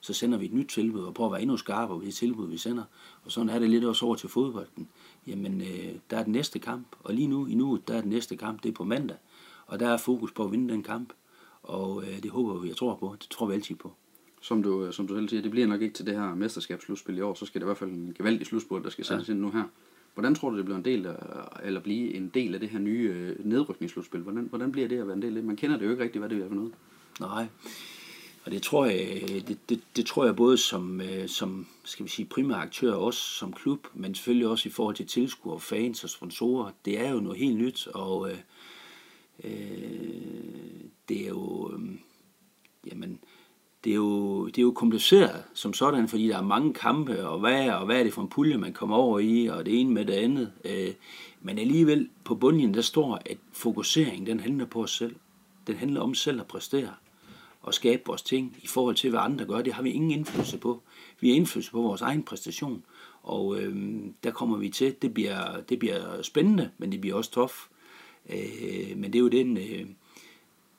Så 0.00 0.12
sender 0.12 0.38
vi 0.38 0.44
et 0.44 0.52
nyt 0.52 0.68
tilbud 0.68 1.02
og 1.02 1.14
prøver 1.14 1.28
at 1.28 1.32
være 1.32 1.42
endnu 1.42 1.56
skarpere 1.56 1.98
ved 1.98 2.06
det 2.06 2.14
tilbud, 2.14 2.48
vi 2.48 2.56
sender. 2.56 2.84
Og 3.24 3.32
sådan 3.32 3.48
er 3.48 3.58
det 3.58 3.70
lidt 3.70 3.84
også 3.84 4.06
over 4.06 4.14
til 4.14 4.28
fodbolden. 4.28 4.88
Jamen, 5.26 5.60
øh, 5.60 5.94
der 6.10 6.18
er 6.18 6.22
den 6.22 6.32
næste 6.32 6.58
kamp, 6.58 6.86
og 7.00 7.14
lige 7.14 7.26
nu, 7.26 7.46
i 7.46 7.54
nu, 7.54 7.78
der 7.88 7.94
er 7.94 8.00
den 8.00 8.10
næste 8.10 8.36
kamp, 8.36 8.62
det 8.62 8.68
er 8.68 8.72
på 8.72 8.84
mandag. 8.84 9.16
Og 9.68 9.80
der 9.80 9.88
er 9.88 9.96
fokus 9.96 10.32
på 10.32 10.44
at 10.44 10.52
vinde 10.52 10.72
den 10.72 10.82
kamp, 10.82 11.12
og 11.62 12.02
øh, 12.02 12.22
det 12.22 12.30
håber 12.30 12.58
vi, 12.58 12.68
jeg 12.68 12.76
tror 12.76 12.94
på. 12.96 13.16
Det 13.20 13.30
tror 13.30 13.46
vi 13.46 13.54
altid 13.54 13.74
på. 13.74 13.92
Som 14.40 14.62
du, 14.62 14.84
øh, 14.84 14.92
som 14.92 15.06
du 15.06 15.14
selv 15.14 15.28
siger, 15.28 15.42
det 15.42 15.50
bliver 15.50 15.66
nok 15.66 15.82
ikke 15.82 15.94
til 15.94 16.06
det 16.06 16.14
her 16.14 16.34
mesterskabsslutspil 16.34 17.18
i 17.18 17.20
år, 17.20 17.34
så 17.34 17.46
skal 17.46 17.60
det 17.60 17.64
i 17.64 17.68
hvert 17.68 17.78
fald 17.78 17.90
en 17.90 18.14
gevaldig 18.18 18.46
slutspil, 18.46 18.82
der 18.82 18.90
skal 18.90 19.04
sættes 19.04 19.28
ja. 19.28 19.32
ind 19.32 19.40
nu 19.40 19.50
her. 19.50 19.64
Hvordan 20.14 20.34
tror 20.34 20.50
du, 20.50 20.56
det 20.56 20.64
bliver 20.64 20.78
en 20.78 20.84
del 20.84 21.06
af, 21.06 21.16
eller 21.62 21.80
blive 21.80 22.14
en 22.14 22.30
del 22.34 22.54
af 22.54 22.60
det 22.60 22.68
her 22.68 22.78
nye 22.78 23.12
øh, 23.14 23.46
nedrykningsslutspil? 23.46 24.20
Hvordan, 24.20 24.46
hvordan 24.48 24.72
bliver 24.72 24.88
det 24.88 24.98
at 24.98 25.06
være 25.06 25.16
en 25.16 25.22
del 25.22 25.28
af 25.28 25.34
det? 25.34 25.44
Man 25.44 25.56
kender 25.56 25.76
det 25.76 25.84
jo 25.84 25.90
ikke 25.90 26.02
rigtigt, 26.02 26.20
hvad 26.22 26.28
det 26.28 26.44
er 26.44 26.48
for 26.48 26.54
noget. 26.54 26.72
Nej, 27.20 27.46
og 28.44 28.52
det 28.52 28.62
tror 28.62 28.86
jeg, 28.86 29.22
det, 29.48 29.58
det, 29.68 29.80
det 29.96 30.06
tror 30.06 30.24
jeg 30.24 30.36
både 30.36 30.58
som, 30.58 31.00
øh, 31.00 31.28
som 31.28 31.66
skal 31.84 32.04
vi 32.04 32.10
sige, 32.10 32.26
primær 32.26 32.56
aktør, 32.56 32.92
også 32.92 33.20
som 33.20 33.52
klub, 33.52 33.86
men 33.94 34.14
selvfølgelig 34.14 34.48
også 34.48 34.68
i 34.68 34.72
forhold 34.72 34.96
til 34.96 35.06
tilskuere, 35.06 35.60
fans 35.60 36.04
og 36.04 36.10
sponsorer. 36.10 36.70
Det 36.84 37.00
er 37.00 37.10
jo 37.10 37.20
noget 37.20 37.38
helt 37.38 37.56
nyt, 37.56 37.86
og 37.86 38.30
øh, 38.30 38.38
Øh, 39.44 39.50
det 41.08 41.24
er 41.24 41.28
jo, 41.28 41.72
øh, 41.72 41.80
jamen, 42.90 43.18
det 43.84 43.90
er, 43.90 43.96
jo, 43.96 44.46
det 44.46 44.58
er 44.58 44.62
jo 44.62 44.72
kompliceret 44.72 45.44
som 45.54 45.72
sådan, 45.72 46.08
fordi 46.08 46.28
der 46.28 46.38
er 46.38 46.42
mange 46.42 46.74
kampe, 46.74 47.28
og 47.28 47.40
hvad, 47.40 47.70
og 47.70 47.86
hvad 47.86 47.98
er 47.98 48.02
det 48.02 48.12
for 48.12 48.22
en 48.22 48.28
pulje, 48.28 48.56
man 48.56 48.72
kommer 48.72 48.96
over 48.96 49.18
i, 49.18 49.46
og 49.46 49.66
det 49.66 49.80
ene 49.80 49.90
med 49.90 50.04
det 50.04 50.12
andet. 50.12 50.52
Øh, 50.64 50.94
men 51.40 51.58
alligevel 51.58 52.08
på 52.24 52.34
bundlinjen, 52.34 52.74
der 52.74 52.80
står, 52.80 53.22
at 53.26 53.38
fokusering, 53.52 54.26
den 54.26 54.40
handler 54.40 54.66
på 54.66 54.82
os 54.82 54.96
selv. 54.96 55.16
Den 55.66 55.76
handler 55.76 56.00
om 56.00 56.14
selv 56.14 56.40
at 56.40 56.46
præstere 56.46 56.94
og 57.62 57.74
skabe 57.74 58.02
vores 58.06 58.22
ting 58.22 58.56
i 58.62 58.66
forhold 58.66 58.96
til, 58.96 59.10
hvad 59.10 59.20
andre 59.20 59.44
gør. 59.44 59.62
Det 59.62 59.72
har 59.72 59.82
vi 59.82 59.90
ingen 59.90 60.10
indflydelse 60.10 60.58
på. 60.58 60.82
Vi 61.20 61.28
har 61.28 61.36
indflydelse 61.36 61.70
på 61.70 61.82
vores 61.82 62.00
egen 62.00 62.22
præstation, 62.22 62.82
og 63.22 63.60
øh, 63.60 63.96
der 64.24 64.30
kommer 64.30 64.56
vi 64.56 64.68
til. 64.68 64.96
Det 65.02 65.14
bliver, 65.14 65.60
det 65.60 65.78
bliver 65.78 66.22
spændende, 66.22 66.70
men 66.78 66.92
det 66.92 67.00
bliver 67.00 67.16
også 67.16 67.30
tof. 67.30 67.66
Øh, 68.28 68.96
men 68.96 69.12
det 69.12 69.14
er 69.14 69.22
jo 69.22 69.28
den... 69.28 69.56
Øh, 69.56 69.86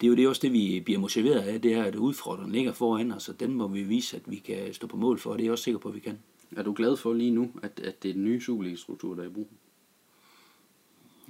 det 0.02 0.08
er 0.08 0.10
jo 0.10 0.16
det 0.16 0.28
også 0.28 0.42
det, 0.42 0.54
vi 0.54 0.82
bliver 0.86 1.00
motiveret 1.00 1.40
af, 1.40 1.62
det 1.62 1.74
er, 1.74 1.84
at 1.84 1.96
udfordringen 1.96 2.56
ligger 2.56 2.74
foran 2.74 3.12
os, 3.12 3.30
og 3.30 3.40
den 3.40 3.54
må 3.54 3.68
vi 3.68 3.84
vise, 3.84 4.18
at 4.18 4.24
vi 4.26 4.36
kan 4.36 4.74
stå 4.74 4.88
på 4.88 4.98
mål 4.98 5.20
for, 5.20 5.32
og 5.32 5.38
det 5.38 5.44
er 5.44 5.46
jeg 5.46 5.52
også 5.52 5.64
sikker 5.64 5.80
på, 5.80 5.90
at 5.90 5.96
vi 5.96 6.00
kan. 6.00 6.20
Er 6.56 6.64
du 6.64 6.74
glad 6.74 6.98
for 6.98 7.14
lige 7.14 7.32
nu, 7.32 7.52
at, 7.64 7.80
at 7.80 8.04
det 8.04 8.10
er 8.10 8.14
den 8.14 8.24
nye 8.24 8.42
Superliga-struktur, 8.42 9.16
der 9.16 9.24
er 9.24 9.28
i 9.28 9.32
brug? 9.32 9.48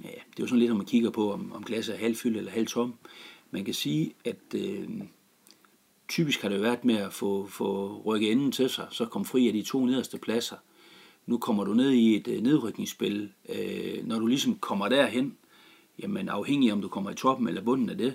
Ja, 0.04 0.08
det 0.08 0.38
er 0.38 0.40
jo 0.40 0.46
sådan 0.46 0.58
lidt, 0.58 0.70
om 0.70 0.76
man 0.76 0.86
kigger 0.86 1.10
på, 1.10 1.32
om, 1.32 1.52
om 1.52 1.64
glasset 1.64 1.94
er 1.94 1.98
halvfyldt 1.98 2.36
eller 2.36 2.50
halvtom. 2.50 2.94
Man 3.50 3.64
kan 3.64 3.74
sige, 3.74 4.14
at 4.24 4.54
øh, 4.54 4.88
typisk 6.08 6.42
har 6.42 6.48
det 6.48 6.62
været 6.62 6.84
med 6.84 6.96
at 6.96 7.12
få, 7.12 7.46
få 7.46 8.02
rykket 8.06 8.32
enden 8.32 8.52
til 8.52 8.70
sig, 8.70 8.86
så 8.90 9.06
kom 9.06 9.24
fri 9.24 9.46
af 9.46 9.52
de 9.52 9.62
to 9.62 9.86
nederste 9.86 10.18
pladser. 10.18 10.56
Nu 11.26 11.38
kommer 11.38 11.64
du 11.64 11.74
ned 11.74 11.90
i 11.90 12.16
et 12.16 12.28
øh, 12.28 12.42
nedrykningsspil. 12.42 13.32
Øh, 13.48 14.06
når 14.06 14.18
du 14.18 14.26
ligesom 14.26 14.58
kommer 14.58 14.88
derhen, 14.88 15.36
jamen 16.02 16.28
afhængig 16.28 16.72
om 16.72 16.82
du 16.82 16.88
kommer 16.88 17.10
i 17.10 17.14
toppen 17.14 17.48
eller 17.48 17.62
bunden 17.62 17.90
af 17.90 17.98
det, 17.98 18.14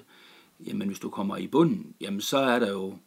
jamen 0.68 0.88
hvis 0.88 1.00
du 1.00 1.10
kommer 1.10 1.38
i 1.38 1.48
bunden, 1.48 1.96
jamen 2.02 2.22
så 2.22 2.38
er 2.38 2.60
der 2.60 2.72
jo 2.72 2.98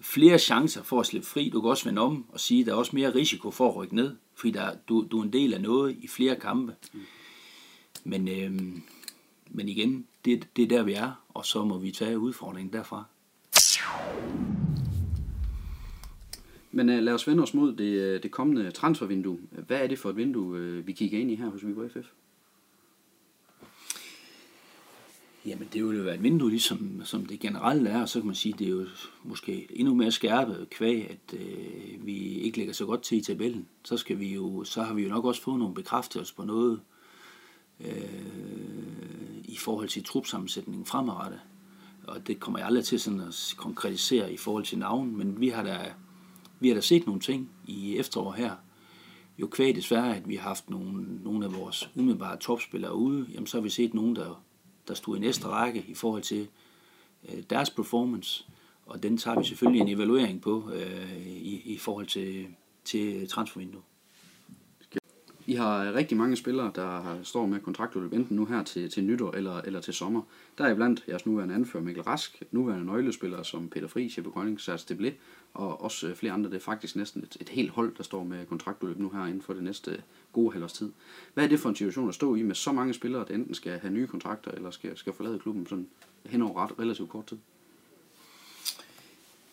flere 0.00 0.38
chancer 0.38 0.82
for 0.82 1.00
at 1.00 1.06
slippe 1.06 1.26
fri. 1.26 1.48
Du 1.48 1.60
kan 1.60 1.70
også 1.70 1.84
vende 1.84 2.02
om 2.02 2.24
og 2.28 2.40
sige, 2.40 2.60
at 2.60 2.66
der 2.66 2.72
er 2.72 2.76
også 2.76 2.96
mere 2.96 3.14
risiko 3.14 3.50
for 3.50 3.68
at 3.68 3.76
rykke 3.76 3.94
ned, 3.94 4.16
fordi 4.34 4.52
der, 4.52 4.74
du, 4.88 5.06
du 5.10 5.18
er 5.18 5.22
en 5.22 5.32
del 5.32 5.54
af 5.54 5.60
noget 5.60 5.96
i 6.00 6.08
flere 6.08 6.36
kampe. 6.36 6.74
Mm. 6.92 7.00
Men, 8.04 8.28
øhm, 8.28 8.82
men 9.50 9.68
igen, 9.68 10.06
det, 10.24 10.48
det 10.56 10.62
er 10.62 10.68
der 10.68 10.82
vi 10.82 10.92
er, 10.92 11.12
og 11.28 11.46
så 11.46 11.64
må 11.64 11.78
vi 11.78 11.90
tage 11.90 12.18
udfordringen 12.18 12.72
derfra. 12.72 13.04
Men 16.70 16.88
uh, 16.88 16.94
lad 16.94 17.12
os 17.12 17.26
vende 17.26 17.42
os 17.42 17.54
mod 17.54 17.76
det, 17.76 18.00
øh, 18.00 18.22
det 18.22 18.30
kommende 18.30 18.70
transfervindue. 18.70 19.38
Hvad 19.50 19.78
er 19.78 19.86
det 19.86 19.98
for 19.98 20.10
et 20.10 20.16
vindue, 20.16 20.58
øh, 20.58 20.86
vi 20.86 20.92
kigger 20.92 21.18
ind 21.18 21.30
i 21.30 21.34
her 21.34 21.48
hos 21.48 21.66
Viborg 21.66 21.90
FF? 21.90 22.06
Jamen, 25.46 25.68
det 25.72 25.84
ville 25.84 25.98
jo 25.98 26.04
være 26.04 26.14
et 26.14 26.22
vindue, 26.22 26.50
ligesom 26.50 27.02
som 27.04 27.26
det 27.26 27.40
generelt 27.40 27.88
er, 27.88 28.00
og 28.00 28.08
så 28.08 28.20
kan 28.20 28.26
man 28.26 28.34
sige, 28.34 28.52
at 28.52 28.58
det 28.58 28.66
er 28.66 28.70
jo 28.70 28.86
måske 29.24 29.66
endnu 29.70 29.94
mere 29.94 30.12
skærpet 30.12 30.70
kvæg, 30.70 31.10
at 31.10 31.40
øh, 31.40 32.06
vi 32.06 32.16
ikke 32.16 32.58
ligger 32.58 32.72
så 32.72 32.86
godt 32.86 33.02
til 33.02 33.18
i 33.18 33.20
tabellen. 33.20 33.66
Så, 33.84 33.96
skal 33.96 34.18
vi 34.18 34.34
jo, 34.34 34.64
så 34.64 34.82
har 34.82 34.94
vi 34.94 35.02
jo 35.02 35.08
nok 35.08 35.24
også 35.24 35.42
fået 35.42 35.58
nogle 35.58 35.74
bekræftelser 35.74 36.34
på 36.36 36.44
noget 36.44 36.80
øh, 37.80 37.94
i 39.44 39.56
forhold 39.56 39.88
til 39.88 40.04
trupsammensætningen 40.04 40.86
fremadrettet. 40.86 41.40
Og 42.06 42.26
det 42.26 42.40
kommer 42.40 42.58
jeg 42.58 42.66
aldrig 42.66 42.84
til 42.84 43.00
sådan 43.00 43.20
at 43.20 43.54
konkretisere 43.56 44.32
i 44.32 44.36
forhold 44.36 44.64
til 44.64 44.78
navn, 44.78 45.16
men 45.16 45.40
vi 45.40 45.48
har 45.48 45.62
da, 45.62 45.92
vi 46.60 46.68
har 46.68 46.74
da 46.74 46.80
set 46.80 47.06
nogle 47.06 47.20
ting 47.20 47.50
i 47.66 47.96
efterår 47.96 48.32
her. 48.32 48.52
Jo 49.38 49.46
kvæg 49.46 49.76
desværre, 49.76 50.16
at 50.16 50.28
vi 50.28 50.36
har 50.36 50.48
haft 50.48 50.70
nogle, 50.70 51.22
nogle 51.22 51.44
af 51.44 51.54
vores 51.54 51.90
umiddelbare 51.94 52.36
topspillere 52.36 52.94
ude, 52.94 53.26
jamen 53.32 53.46
så 53.46 53.56
har 53.56 53.62
vi 53.62 53.70
set 53.70 53.94
nogen, 53.94 54.16
der 54.16 54.43
der 54.88 54.94
stod 54.94 55.16
i 55.16 55.20
næste 55.20 55.46
række 55.48 55.84
i 55.88 55.94
forhold 55.94 56.22
til 56.22 56.48
øh, 57.28 57.42
deres 57.50 57.70
performance, 57.70 58.46
og 58.86 59.02
den 59.02 59.18
tager 59.18 59.38
vi 59.38 59.44
selvfølgelig 59.44 59.80
en 59.80 59.88
evaluering 59.88 60.42
på 60.42 60.70
øh, 60.72 61.26
i, 61.26 61.62
i 61.64 61.78
forhold 61.78 62.06
til, 62.06 62.46
til 62.84 63.28
transfervinduet. 63.28 63.84
I 65.46 65.54
har 65.54 65.92
rigtig 65.92 66.16
mange 66.16 66.36
spillere, 66.36 66.72
der 66.74 67.18
står 67.22 67.46
med 67.46 67.60
kontraktudløb 67.60 68.12
enten 68.12 68.36
nu 68.36 68.44
her 68.44 68.62
til, 68.62 68.90
til 68.90 69.04
nytår 69.04 69.32
eller, 69.32 69.60
eller 69.60 69.80
til 69.80 69.94
sommer. 69.94 70.22
Der 70.58 70.64
er 70.64 70.74
blandt 70.74 71.04
jeres 71.08 71.26
nuværende 71.26 71.54
anfører 71.54 71.84
Mikkel 71.84 72.02
Rask, 72.02 72.42
nuværende 72.50 72.86
nøglespillere 72.86 73.44
som 73.44 73.68
Peter 73.68 73.88
Fri, 73.88 74.12
Jeppe 74.16 74.30
Grønning, 74.30 74.60
Sars 74.60 74.90
Deblé, 74.90 75.10
og 75.54 75.82
også 75.82 76.14
flere 76.14 76.32
andre. 76.32 76.50
Det 76.50 76.56
er 76.56 76.60
faktisk 76.60 76.96
næsten 76.96 77.22
et, 77.22 77.36
et 77.40 77.48
helt 77.48 77.70
hold, 77.70 77.96
der 77.96 78.02
står 78.02 78.24
med 78.24 78.46
kontraktudløb 78.46 78.98
nu 78.98 79.10
her 79.10 79.26
inden 79.26 79.42
for 79.42 79.52
det 79.52 79.62
næste 79.62 80.02
gode 80.32 80.52
halvårs 80.52 80.72
tid. 80.72 80.92
Hvad 81.34 81.44
er 81.44 81.48
det 81.48 81.60
for 81.60 81.68
en 81.68 81.76
situation 81.76 82.08
at 82.08 82.14
stå 82.14 82.34
i 82.34 82.42
med 82.42 82.54
så 82.54 82.72
mange 82.72 82.94
spillere, 82.94 83.24
der 83.28 83.34
enten 83.34 83.54
skal 83.54 83.78
have 83.78 83.92
nye 83.92 84.06
kontrakter 84.06 84.50
eller 84.50 84.70
skal, 84.70 84.96
skal 84.96 85.12
forlade 85.12 85.38
klubben 85.38 85.66
sådan 85.66 85.86
hen 86.26 86.42
over 86.42 86.62
ret 86.64 86.78
relativt 86.78 87.08
kort 87.08 87.26
tid? 87.26 87.38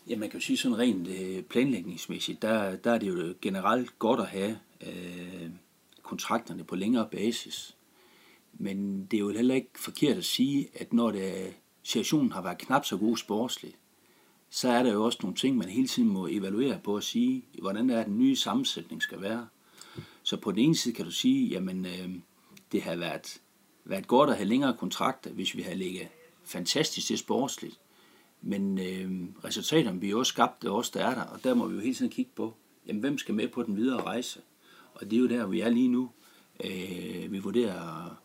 Ja, 0.08 0.18
man 0.18 0.30
kan 0.30 0.40
jo 0.40 0.46
sige 0.46 0.58
sådan 0.58 0.78
rent 0.78 1.08
øh, 1.08 1.44
planlægningsmæssigt, 1.44 2.42
der, 2.42 2.76
der 2.76 2.92
er 2.92 2.98
det 2.98 3.08
jo 3.08 3.34
generelt 3.42 4.00
godt 4.00 4.20
at 4.20 4.26
have 4.26 4.58
øh, 4.88 5.50
kontrakterne 6.04 6.64
på 6.64 6.76
længere 6.76 7.08
basis. 7.12 7.76
Men 8.54 9.06
det 9.06 9.18
er 9.18 9.22
jo 9.22 9.30
heller 9.30 9.56
ikke 9.56 9.70
forkert 9.76 10.18
at 10.18 10.26
sige, 10.26 10.70
at 10.74 10.94
når 10.94 11.12
det, 11.12 11.54
situationen 11.84 12.32
har 12.32 12.42
været 12.42 12.58
knap 12.58 12.86
så 12.86 12.98
god 12.98 13.18
sportsligt, 13.18 13.76
så 14.50 14.70
er 14.70 14.84
der 14.84 14.94
jo 14.94 15.06
også 15.06 15.20
nogle 15.22 15.36
ting, 15.38 15.58
man 15.58 15.70
hele 15.70 15.88
tiden 15.88 16.10
må 16.10 16.28
evaluere 16.28 16.80
på 16.84 16.96
at 16.96 17.04
sige, 17.04 17.46
hvordan 17.62 17.90
er 17.90 18.04
den 18.04 18.20
nye 18.20 18.36
sammensætning 18.36 19.02
skal 19.02 19.22
være. 19.22 19.48
Så 20.24 20.38
på 20.38 20.52
den 20.52 20.60
ene 20.60 20.76
side 20.76 20.96
kan 20.96 21.06
du 21.06 21.12
sige, 21.12 21.48
jamen 21.48 21.86
øh, 21.86 22.10
det 22.72 22.82
har 22.82 22.96
været, 22.96 23.42
været 23.86 24.08
godt 24.08 24.30
at 24.30 24.36
have 24.36 24.48
længere 24.48 24.78
kontrakter, 24.78 25.32
hvis 25.32 25.56
vi 25.56 25.62
har 25.62 25.74
ligget 25.74 26.08
fantastisk 26.44 27.08
til 27.08 27.18
sportsligt. 27.18 27.80
Men 28.42 28.78
øh, 28.78 29.12
resultaterne 29.46 30.00
bliver 30.00 30.12
jo 30.12 30.20
også 30.20 30.30
skabt 30.30 30.64
af 30.64 30.70
os, 30.70 30.90
der 30.90 31.06
er 31.06 31.16
der, 31.16 31.22
og 31.22 31.44
der 31.44 31.54
må 31.54 31.68
vi 31.68 31.76
jo 31.76 31.82
hele 31.82 31.96
tiden 31.96 32.12
kigge 32.12 32.32
på, 32.36 32.54
jamen 32.88 33.00
hvem 33.00 33.18
skal 33.18 33.36
med 33.36 33.48
på 33.48 33.64
den 33.64 33.76
videre 33.76 34.02
rejse? 34.02 34.42
Og 34.94 35.12
det 35.12 35.18
er 35.18 35.22
jo 35.22 35.28
der, 35.28 35.48
vi 35.48 35.62
er 35.62 35.70
lige 35.70 35.88
nu. 35.88 36.10
Øh, 36.64 37.32
vi 37.32 37.40
vurderer 37.40 38.16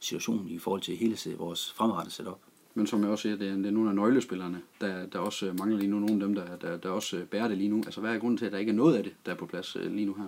situationen 0.00 0.48
i 0.48 0.58
forhold 0.58 0.80
til 0.80 0.96
hele 0.96 1.16
vores 1.38 1.72
fremadrettede 1.72 2.14
setup. 2.14 2.38
Men 2.74 2.86
som 2.86 3.02
jeg 3.02 3.10
også 3.10 3.22
siger, 3.22 3.36
det 3.36 3.48
er, 3.48 3.54
det 3.54 3.66
er 3.66 3.70
nogle 3.70 3.90
af 3.90 3.96
nøglespillerne, 3.96 4.62
der, 4.80 5.06
der 5.06 5.18
også 5.18 5.46
øh, 5.46 5.58
mangler 5.58 5.78
lige 5.78 5.90
nu. 5.90 5.98
Nogle 5.98 6.14
af 6.14 6.20
dem, 6.20 6.34
der, 6.34 6.56
der, 6.56 6.76
der 6.76 6.88
også 6.88 7.16
øh, 7.16 7.26
bærer 7.26 7.48
det 7.48 7.58
lige 7.58 7.70
nu. 7.70 7.76
Altså, 7.76 8.00
hvad 8.00 8.14
er 8.14 8.18
grunden 8.18 8.38
til, 8.38 8.46
at 8.46 8.52
der 8.52 8.58
ikke 8.58 8.70
er 8.70 8.76
noget 8.76 8.96
af 8.96 9.02
det, 9.02 9.14
der 9.26 9.32
er 9.32 9.36
på 9.36 9.46
plads 9.46 9.76
øh, 9.76 9.94
lige 9.94 10.06
nu 10.06 10.14
her? 10.14 10.26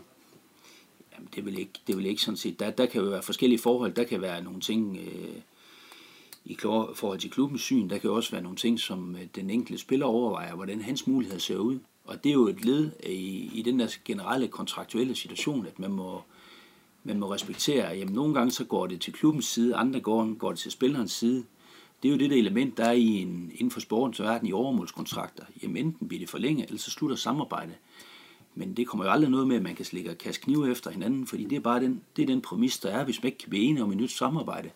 Jamen, 1.15 1.29
det 1.35 1.45
vil 1.45 1.59
ikke, 1.59 1.73
det 1.87 1.97
vil 1.97 2.07
ikke 2.07 2.23
sådan 2.23 2.37
set. 2.37 2.61
Der, 2.61 2.71
der 2.71 2.87
kan 2.87 3.03
jo 3.03 3.09
være 3.09 3.23
forskellige 3.23 3.59
forhold. 3.59 3.93
Der 3.93 4.05
kan 4.05 4.23
være 4.23 4.43
nogle 4.43 4.61
ting 4.61 4.97
øh, 4.97 5.37
i 6.45 6.57
forhold 6.95 7.19
til 7.19 7.31
klubbens 7.31 7.63
syn. 7.63 7.89
Der 7.89 7.99
kan 7.99 8.11
også 8.11 8.31
være 8.31 8.43
nogle 8.43 8.57
ting, 8.57 8.81
som 8.81 9.17
den 9.35 9.51
enkelte 9.51 9.79
spiller 9.79 10.07
overvejer, 10.07 10.55
hvordan 10.55 10.81
hans 10.81 11.07
muligheder 11.07 11.41
ser 11.41 11.57
ud. 11.57 11.79
Og 12.05 12.25
det 12.25 12.31
er 12.31 12.35
jo 12.35 12.49
et 12.49 12.65
led 12.65 12.91
i, 13.07 13.51
i 13.55 13.63
den 13.63 13.79
der 13.79 13.89
generelle 14.05 14.49
kontraktuelle 14.49 15.15
situation, 15.15 15.67
at 15.67 15.79
man 15.79 15.93
må, 15.93 16.23
man 17.05 17.19
må 17.19 17.33
respektere, 17.33 17.91
at 17.91 17.99
jamen, 17.99 18.15
nogle 18.15 18.35
gange 18.35 18.51
så 18.51 18.65
går 18.65 18.87
det 18.87 19.01
til 19.01 19.13
klubbens 19.13 19.47
side, 19.47 19.75
andre 19.75 20.01
gange 20.01 20.35
går 20.35 20.51
det 20.51 20.59
til 20.59 20.71
spillerens 20.71 21.13
side. 21.13 21.45
Det 22.03 22.09
er 22.09 22.13
jo 22.13 22.19
det 22.19 22.31
der 22.31 22.37
element, 22.37 22.77
der 22.77 22.85
er 22.85 22.93
i 22.93 23.07
en, 23.07 23.53
inden 23.55 23.71
for 23.71 23.81
sportens 23.81 24.21
verden 24.21 24.49
i 24.49 24.53
overmålskontrakter. 24.53 25.45
Jamen 25.63 25.77
enten 25.77 26.09
bliver 26.09 26.21
det 26.21 26.29
forlænget, 26.29 26.67
eller 26.67 26.79
så 26.79 26.91
slutter 26.91 27.17
samarbejdet. 27.17 27.75
Men 28.55 28.75
det 28.75 28.87
kommer 28.87 29.05
jo 29.05 29.11
aldrig 29.11 29.31
noget 29.31 29.49
med, 29.49 29.57
at 29.57 29.63
man 29.63 29.75
kan 29.75 29.85
slikke 29.85 30.11
og 30.11 30.19
kaste 30.19 30.43
knive 30.43 30.71
efter 30.71 30.91
hinanden, 30.91 31.27
fordi 31.27 31.45
det 31.45 31.57
er 31.57 31.61
bare 31.61 31.81
den, 31.81 32.03
det 32.17 32.23
er 32.23 32.27
den 32.27 32.41
præmis, 32.41 32.79
der 32.79 32.91
er. 32.91 33.05
Hvis 33.05 33.23
man 33.23 33.27
ikke 33.27 33.39
kan 33.39 33.51
blive 33.51 33.65
enige 33.65 33.83
om 33.83 33.91
et 33.91 33.97
nyt 33.97 34.13
samarbejde, 34.13 34.71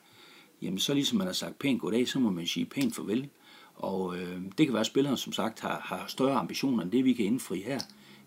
jamen 0.62 0.78
så 0.78 0.94
ligesom 0.94 1.18
man 1.18 1.26
har 1.26 1.34
sagt 1.34 1.58
pænt 1.58 1.80
goddag, 1.80 2.08
så 2.08 2.18
må 2.18 2.30
man 2.30 2.46
sige 2.46 2.66
pænt 2.66 2.94
farvel. 2.94 3.28
Og 3.78 4.18
øh, 4.18 4.40
det 4.58 4.66
kan 4.66 4.72
være, 4.72 4.80
at 4.80 4.86
spillerne 4.86 5.16
som 5.16 5.32
sagt 5.32 5.60
har, 5.60 5.80
har 5.84 6.04
større 6.06 6.38
ambitioner 6.38 6.82
end 6.82 6.90
det, 6.90 7.04
vi 7.04 7.12
kan 7.12 7.24
indfri 7.24 7.62
her. 7.62 7.78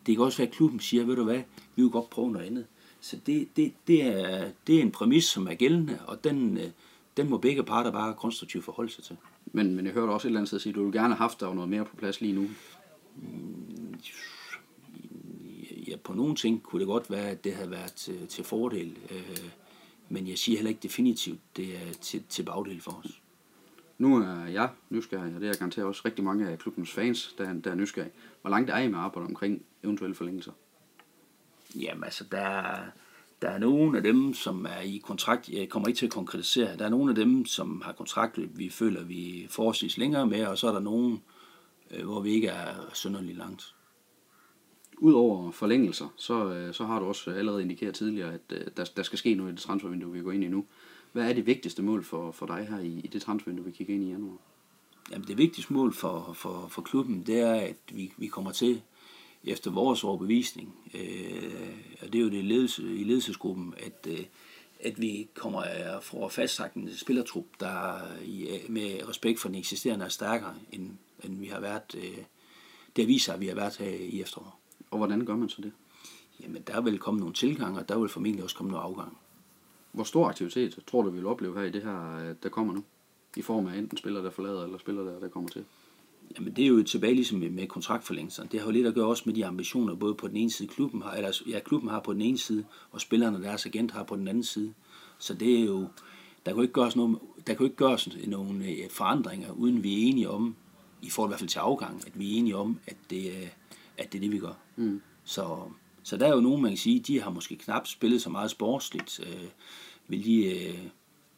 Det 0.05 0.15
kan 0.15 0.25
også 0.25 0.37
være, 0.37 0.47
at 0.47 0.53
klubben 0.53 0.79
siger, 0.79 1.05
ved 1.05 1.15
du 1.15 1.23
hvad, 1.23 1.41
vi 1.75 1.81
vil 1.81 1.91
godt 1.91 2.09
prøve 2.09 2.31
noget 2.31 2.45
andet. 2.45 2.65
Så 3.01 3.17
det, 3.25 3.47
det, 3.55 3.73
det, 3.87 4.03
er, 4.03 4.51
det 4.67 4.77
er 4.77 4.81
en 4.81 4.91
præmis, 4.91 5.23
som 5.23 5.47
er 5.47 5.53
gældende, 5.53 5.99
og 6.07 6.23
den, 6.23 6.57
øh, 6.57 6.69
den 7.17 7.29
må 7.29 7.37
begge 7.37 7.63
parter 7.63 7.91
bare 7.91 8.13
konstruktivt 8.13 8.65
forholde 8.65 8.91
sig 8.91 9.03
til. 9.03 9.17
Men, 9.45 9.75
men 9.75 9.85
jeg 9.85 9.93
hørte 9.93 10.09
også 10.09 10.27
et 10.27 10.29
eller 10.29 10.39
andet 10.39 10.47
sted 10.47 10.59
sige, 10.59 10.71
at 10.71 10.75
du 10.75 10.83
ville 10.83 10.99
gerne 10.99 11.13
have 11.13 11.17
haft 11.17 11.39
der 11.39 11.53
noget 11.53 11.69
mere 11.69 11.85
på 11.85 11.95
plads 11.95 12.21
lige 12.21 12.33
nu. 12.33 12.47
Ja, 15.87 15.95
på 16.03 16.13
nogle 16.13 16.35
ting 16.35 16.63
kunne 16.63 16.79
det 16.79 16.87
godt 16.87 17.11
være, 17.11 17.29
at 17.29 17.43
det 17.43 17.53
havde 17.53 17.71
været 17.71 17.93
til, 17.93 18.27
til 18.27 18.43
fordel. 18.43 18.97
Øh, 19.11 19.37
men 20.09 20.27
jeg 20.27 20.37
siger 20.37 20.57
heller 20.57 20.69
ikke 20.69 20.83
definitivt, 20.83 21.39
det 21.57 21.75
er 21.75 21.93
til, 22.01 22.23
til 22.29 22.43
bagdel 22.43 22.81
for 22.81 22.91
os. 22.91 23.21
Nu 24.01 24.17
er 24.17 24.45
jeg 24.45 24.69
nysgerrig, 24.89 25.35
og 25.35 25.41
det 25.41 25.49
er 25.49 25.53
garanteret 25.53 25.87
også 25.87 26.01
rigtig 26.05 26.23
mange 26.23 26.47
af 26.49 26.59
klubbens 26.59 26.91
fans, 26.91 27.35
der, 27.37 27.53
der 27.53 27.71
er 27.71 27.75
nysgerrige. 27.75 28.11
Hvor 28.41 28.49
langt 28.49 28.69
er 28.69 28.77
I 28.77 28.87
med 28.87 28.99
arbejde 28.99 29.27
omkring 29.27 29.61
eventuelle 29.83 30.15
forlængelser? 30.15 30.51
Jamen 31.75 32.03
altså, 32.03 32.23
der, 32.31 32.63
der 33.41 33.49
er 33.49 33.57
nogle 33.57 33.97
af 33.97 34.03
dem, 34.03 34.33
som 34.33 34.65
er 34.65 34.79
i 34.79 35.01
kontrakt, 35.03 35.49
jeg 35.49 35.69
kommer 35.69 35.87
ikke 35.87 35.97
til 35.97 36.05
at 36.05 36.11
konkretisere, 36.11 36.77
der 36.77 36.85
er 36.85 36.89
nogle 36.89 37.11
af 37.11 37.15
dem, 37.15 37.45
som 37.45 37.81
har 37.85 37.91
kontrakt, 37.91 38.39
vi 38.57 38.69
føler, 38.69 39.03
vi 39.03 39.47
forholdsvis 39.49 39.97
længere 39.97 40.27
med, 40.27 40.45
og 40.45 40.57
så 40.57 40.67
er 40.67 40.71
der 40.71 40.79
nogen, 40.79 41.21
øh, 41.91 42.05
hvor 42.05 42.21
vi 42.21 42.29
ikke 42.31 42.47
er 42.47 42.73
synderligt 42.93 43.37
langt. 43.37 43.75
Udover 44.97 45.51
forlængelser, 45.51 46.13
så, 46.17 46.53
øh, 46.53 46.73
så 46.73 46.85
har 46.85 46.99
du 46.99 47.05
også 47.05 47.31
allerede 47.31 47.61
indikeret 47.61 47.95
tidligere, 47.95 48.33
at 48.33 48.41
øh, 48.51 48.65
der, 48.77 48.91
der 48.95 49.03
skal 49.03 49.17
ske 49.17 49.35
noget 49.35 49.51
i 49.51 49.55
det 49.55 49.61
transfervindue, 49.61 50.13
vi 50.13 50.21
går 50.21 50.31
ind 50.31 50.43
i 50.43 50.47
nu. 50.47 50.65
Hvad 51.11 51.29
er 51.29 51.33
det 51.33 51.45
vigtigste 51.45 51.81
mål 51.81 52.03
for, 52.03 52.31
for 52.31 52.45
dig 52.45 52.67
her 52.69 52.79
i, 52.79 53.01
i 53.03 53.07
det 53.07 53.21
transfervindue, 53.21 53.65
vi 53.65 53.71
kigger 53.71 53.93
ind 53.93 54.03
i 54.03 54.09
januar? 54.09 54.37
Jamen 55.11 55.27
det 55.27 55.37
vigtigste 55.37 55.73
mål 55.73 55.93
for, 55.93 56.33
for, 56.33 56.67
for 56.67 56.81
klubben, 56.81 57.23
det 57.23 57.39
er, 57.39 57.53
at 57.53 57.75
vi, 57.91 58.13
vi 58.17 58.27
kommer 58.27 58.51
til, 58.51 58.81
efter 59.43 59.71
vores 59.71 60.03
overbevisning, 60.03 60.75
øh, 60.93 61.73
og 62.01 62.13
det 62.13 62.19
er 62.19 62.23
jo 62.23 62.29
det 62.29 62.45
ledelse, 62.45 62.95
i 62.95 63.03
ledelsesgruppen, 63.03 63.73
at, 63.77 64.07
øh, 64.09 64.25
at 64.79 65.01
vi 65.01 65.27
kommer 65.33 65.61
at 65.61 66.03
få 66.03 66.29
fastsagt 66.29 66.75
en 66.75 66.97
spillertrup, 66.97 67.45
der 67.59 68.01
i, 68.25 68.47
med 68.69 69.09
respekt 69.09 69.39
for 69.39 69.49
den 69.49 69.57
eksisterende 69.57 70.05
er 70.05 70.09
stærkere, 70.09 70.55
end, 70.71 70.89
end 71.23 71.39
vi 71.39 71.47
har 71.47 71.59
været. 71.59 71.95
Øh, 71.97 72.23
det 72.95 73.07
viser, 73.07 73.33
at 73.33 73.39
vi 73.39 73.47
har 73.47 73.55
været 73.55 73.77
her 73.77 73.89
i 73.89 74.21
efteråret. 74.21 74.51
Og 74.91 74.97
hvordan 74.97 75.25
gør 75.25 75.35
man 75.35 75.49
så 75.49 75.61
det? 75.61 75.71
Jamen, 76.39 76.61
der 76.67 76.81
vil 76.81 76.99
komme 76.99 77.19
nogle 77.19 77.35
tilgange, 77.35 77.79
og 77.79 77.89
der 77.89 77.99
vil 77.99 78.09
formentlig 78.09 78.43
også 78.43 78.55
komme 78.55 78.71
nogle 78.71 78.85
afgang. 78.85 79.17
Hvor 79.91 80.03
stor 80.03 80.27
aktivitet 80.27 80.79
tror 80.87 81.01
du, 81.01 81.09
vi 81.09 81.17
vil 81.17 81.25
opleve 81.25 81.59
her 81.59 81.65
i 81.65 81.71
det 81.71 81.83
her, 81.83 82.33
der 82.43 82.49
kommer 82.49 82.73
nu? 82.73 82.83
I 83.37 83.41
form 83.41 83.67
af 83.67 83.77
enten 83.77 83.97
spillere, 83.97 84.23
der 84.23 84.31
forlader, 84.31 84.63
eller 84.63 84.77
spillere, 84.77 85.05
der, 85.05 85.19
der 85.19 85.27
kommer 85.27 85.49
til? 85.49 85.65
Jamen 86.37 86.53
det 86.53 86.63
er 86.63 86.67
jo 86.67 86.83
tilbage 86.83 87.13
ligesom 87.13 87.39
med, 87.39 87.49
med 87.49 87.67
kontraktforlængelser. 87.67 88.45
Det 88.45 88.59
har 88.59 88.67
jo 88.67 88.71
lidt 88.71 88.87
at 88.87 88.93
gøre 88.93 89.05
også 89.05 89.23
med 89.25 89.33
de 89.33 89.45
ambitioner, 89.45 89.95
både 89.95 90.15
på 90.15 90.27
den 90.27 90.37
ene 90.37 90.51
side 90.51 90.67
klubben 90.67 91.01
har, 91.01 91.11
eller 91.11 91.41
ja, 91.47 91.59
klubben 91.59 91.89
har 91.89 91.99
på 91.99 92.13
den 92.13 92.21
ene 92.21 92.37
side, 92.37 92.65
og 92.91 93.01
spillerne 93.01 93.37
og 93.37 93.43
deres 93.43 93.65
agent 93.65 93.91
har 93.91 94.03
på 94.03 94.15
den 94.15 94.27
anden 94.27 94.43
side. 94.43 94.73
Så 95.17 95.33
det 95.33 95.59
er 95.59 95.65
jo, 95.65 95.79
der 96.45 96.51
kan 96.51 96.55
jo 96.55 96.61
ikke 96.61 96.73
gøres, 96.73 96.95
nogle, 96.95 97.17
der 97.47 97.53
kan 97.53 97.57
jo 97.57 97.63
ikke 97.63 97.75
gøres 97.75 98.09
nogle 98.27 98.65
øh, 98.65 98.89
forandringer, 98.89 99.51
uden 99.51 99.83
vi 99.83 99.93
er 99.93 100.07
enige 100.07 100.29
om, 100.29 100.55
i 101.01 101.09
forhold 101.09 101.29
i 101.29 101.31
hvert 101.31 101.39
fald 101.39 101.49
til 101.49 101.59
afgang, 101.59 102.03
at 102.07 102.19
vi 102.19 102.33
er 102.33 102.39
enige 102.39 102.55
om, 102.55 102.79
at 102.87 102.97
det, 103.09 103.31
at 103.97 104.13
det 104.13 104.17
er 104.17 104.21
det, 104.21 104.31
vi 104.31 104.39
gør. 104.39 104.53
Mm. 104.75 105.01
Så, 105.23 105.57
så 106.03 106.17
der 106.17 106.27
er 106.27 106.35
jo 106.35 106.41
nogen, 106.41 106.61
man 106.61 106.71
kan 106.71 106.77
sige, 106.77 106.99
de 106.99 107.21
har 107.21 107.29
måske 107.29 107.55
knap 107.55 107.87
spillet 107.87 108.21
så 108.21 108.29
meget 108.29 108.51
sportsligt. 108.51 109.19
Øh, 109.19 109.47
vil 110.07 110.25
de 110.25 110.45
øh, 110.45 110.79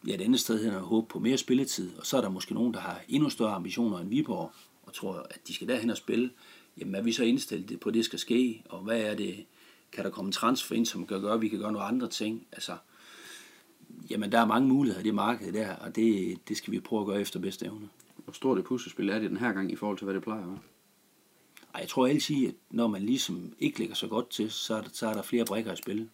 ja, 0.08 0.14
et 0.14 0.22
andet 0.22 0.40
sted 0.40 0.64
hen 0.64 0.74
og 0.74 0.82
håbe 0.82 1.08
på 1.08 1.20
mere 1.20 1.38
spilletid, 1.38 1.98
og 1.98 2.06
så 2.06 2.18
er 2.18 2.22
der 2.22 2.30
måske 2.30 2.54
nogen, 2.54 2.74
der 2.74 2.80
har 2.80 3.02
endnu 3.10 3.30
større 3.30 3.54
ambitioner 3.54 4.00
end 4.00 4.10
Viborg, 4.10 4.52
og 4.84 4.94
tror, 4.94 5.28
at 5.30 5.48
de 5.48 5.54
skal 5.54 5.68
derhen 5.68 5.90
og 5.90 5.98
spille. 5.98 6.30
Jamen 6.78 6.96
er 6.96 7.02
vi 7.02 7.12
så 7.12 7.24
indstillet 7.24 7.80
på, 7.80 7.90
at 7.90 7.96
det 7.96 8.06
skal 8.06 8.20
ske, 8.20 8.64
og 8.70 8.80
hvad 8.80 9.02
er 9.02 9.16
det, 9.16 9.46
kan 9.92 10.04
der 10.04 10.10
komme 10.10 10.28
en 10.30 10.32
transfer 10.32 10.76
ind, 10.76 10.86
som 10.86 11.08
kan 11.08 11.22
gøre, 11.22 11.34
at 11.34 11.42
vi 11.42 11.48
kan 11.48 11.60
gøre 11.60 11.72
nogle 11.72 11.88
andre 11.88 12.08
ting? 12.08 12.48
Altså, 12.52 12.78
jamen 14.10 14.32
der 14.32 14.40
er 14.40 14.46
mange 14.46 14.68
muligheder 14.68 15.02
i 15.02 15.04
det 15.04 15.16
marked 15.16 15.54
der, 15.54 15.76
og 15.76 15.96
det, 15.96 16.38
det 16.48 16.58
skal 16.58 16.72
vi 16.72 16.80
prøve 16.80 17.02
at 17.02 17.08
gøre 17.08 17.22
efter 17.22 17.40
bedste 17.40 17.66
evne. 17.66 17.90
Hvor 18.16 18.34
stort 18.34 18.58
det 18.58 18.66
puslespil 18.66 19.10
er 19.10 19.20
det 19.20 19.30
den 19.30 19.38
her 19.38 19.54
gang 19.54 19.72
i 19.72 19.76
forhold 19.76 19.98
til, 19.98 20.06
hvad 20.06 20.14
det 20.14 20.24
plejer 20.24 20.42
at 20.42 20.48
være? 20.48 20.60
Ej, 21.74 21.80
jeg 21.82 21.90
tror 21.90 22.08
altid, 22.08 22.48
at 22.48 22.56
når 22.70 22.88
man 22.88 23.02
ligesom 23.02 23.54
ikke 23.60 23.80
lægger 23.80 23.96
så 23.96 24.08
godt 24.08 24.30
til, 24.30 24.52
så 24.52 24.76
er 24.76 24.82
der, 24.82 24.90
så 24.94 25.08
er 25.08 25.14
der 25.14 25.22
flere 25.22 25.46
brækker 25.46 25.74
i 25.74 25.76
spil, 25.76 26.10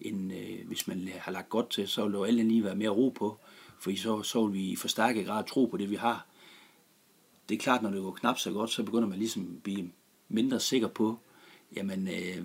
end 0.00 0.32
øh, 0.32 0.66
hvis 0.66 0.88
man 0.88 1.08
har 1.18 1.32
lagt 1.32 1.48
godt 1.48 1.70
til, 1.70 1.88
så 1.88 2.04
vil 2.04 2.12
der 2.12 2.18
jo 2.18 2.24
alt 2.24 2.44
lige 2.44 2.64
være 2.64 2.76
mere 2.76 2.88
ro 2.88 3.08
på, 3.08 3.38
for 3.78 3.96
så, 3.96 4.22
så 4.22 4.46
vil 4.46 4.54
vi 4.54 4.70
i 4.70 4.76
forstærket 4.76 5.26
grad 5.26 5.44
tro 5.44 5.66
på 5.66 5.76
det, 5.76 5.90
vi 5.90 5.94
har. 5.94 6.26
Det 7.48 7.54
er 7.54 7.58
klart, 7.58 7.82
når 7.82 7.90
det 7.90 8.02
går 8.02 8.10
knap 8.10 8.38
så 8.38 8.52
godt, 8.52 8.70
så 8.70 8.82
begynder 8.82 9.08
man 9.08 9.18
ligesom 9.18 9.42
at 9.56 9.62
blive 9.62 9.90
mindre 10.28 10.60
sikker 10.60 10.88
på, 10.88 11.18
jamen, 11.76 12.08
øh, 12.08 12.44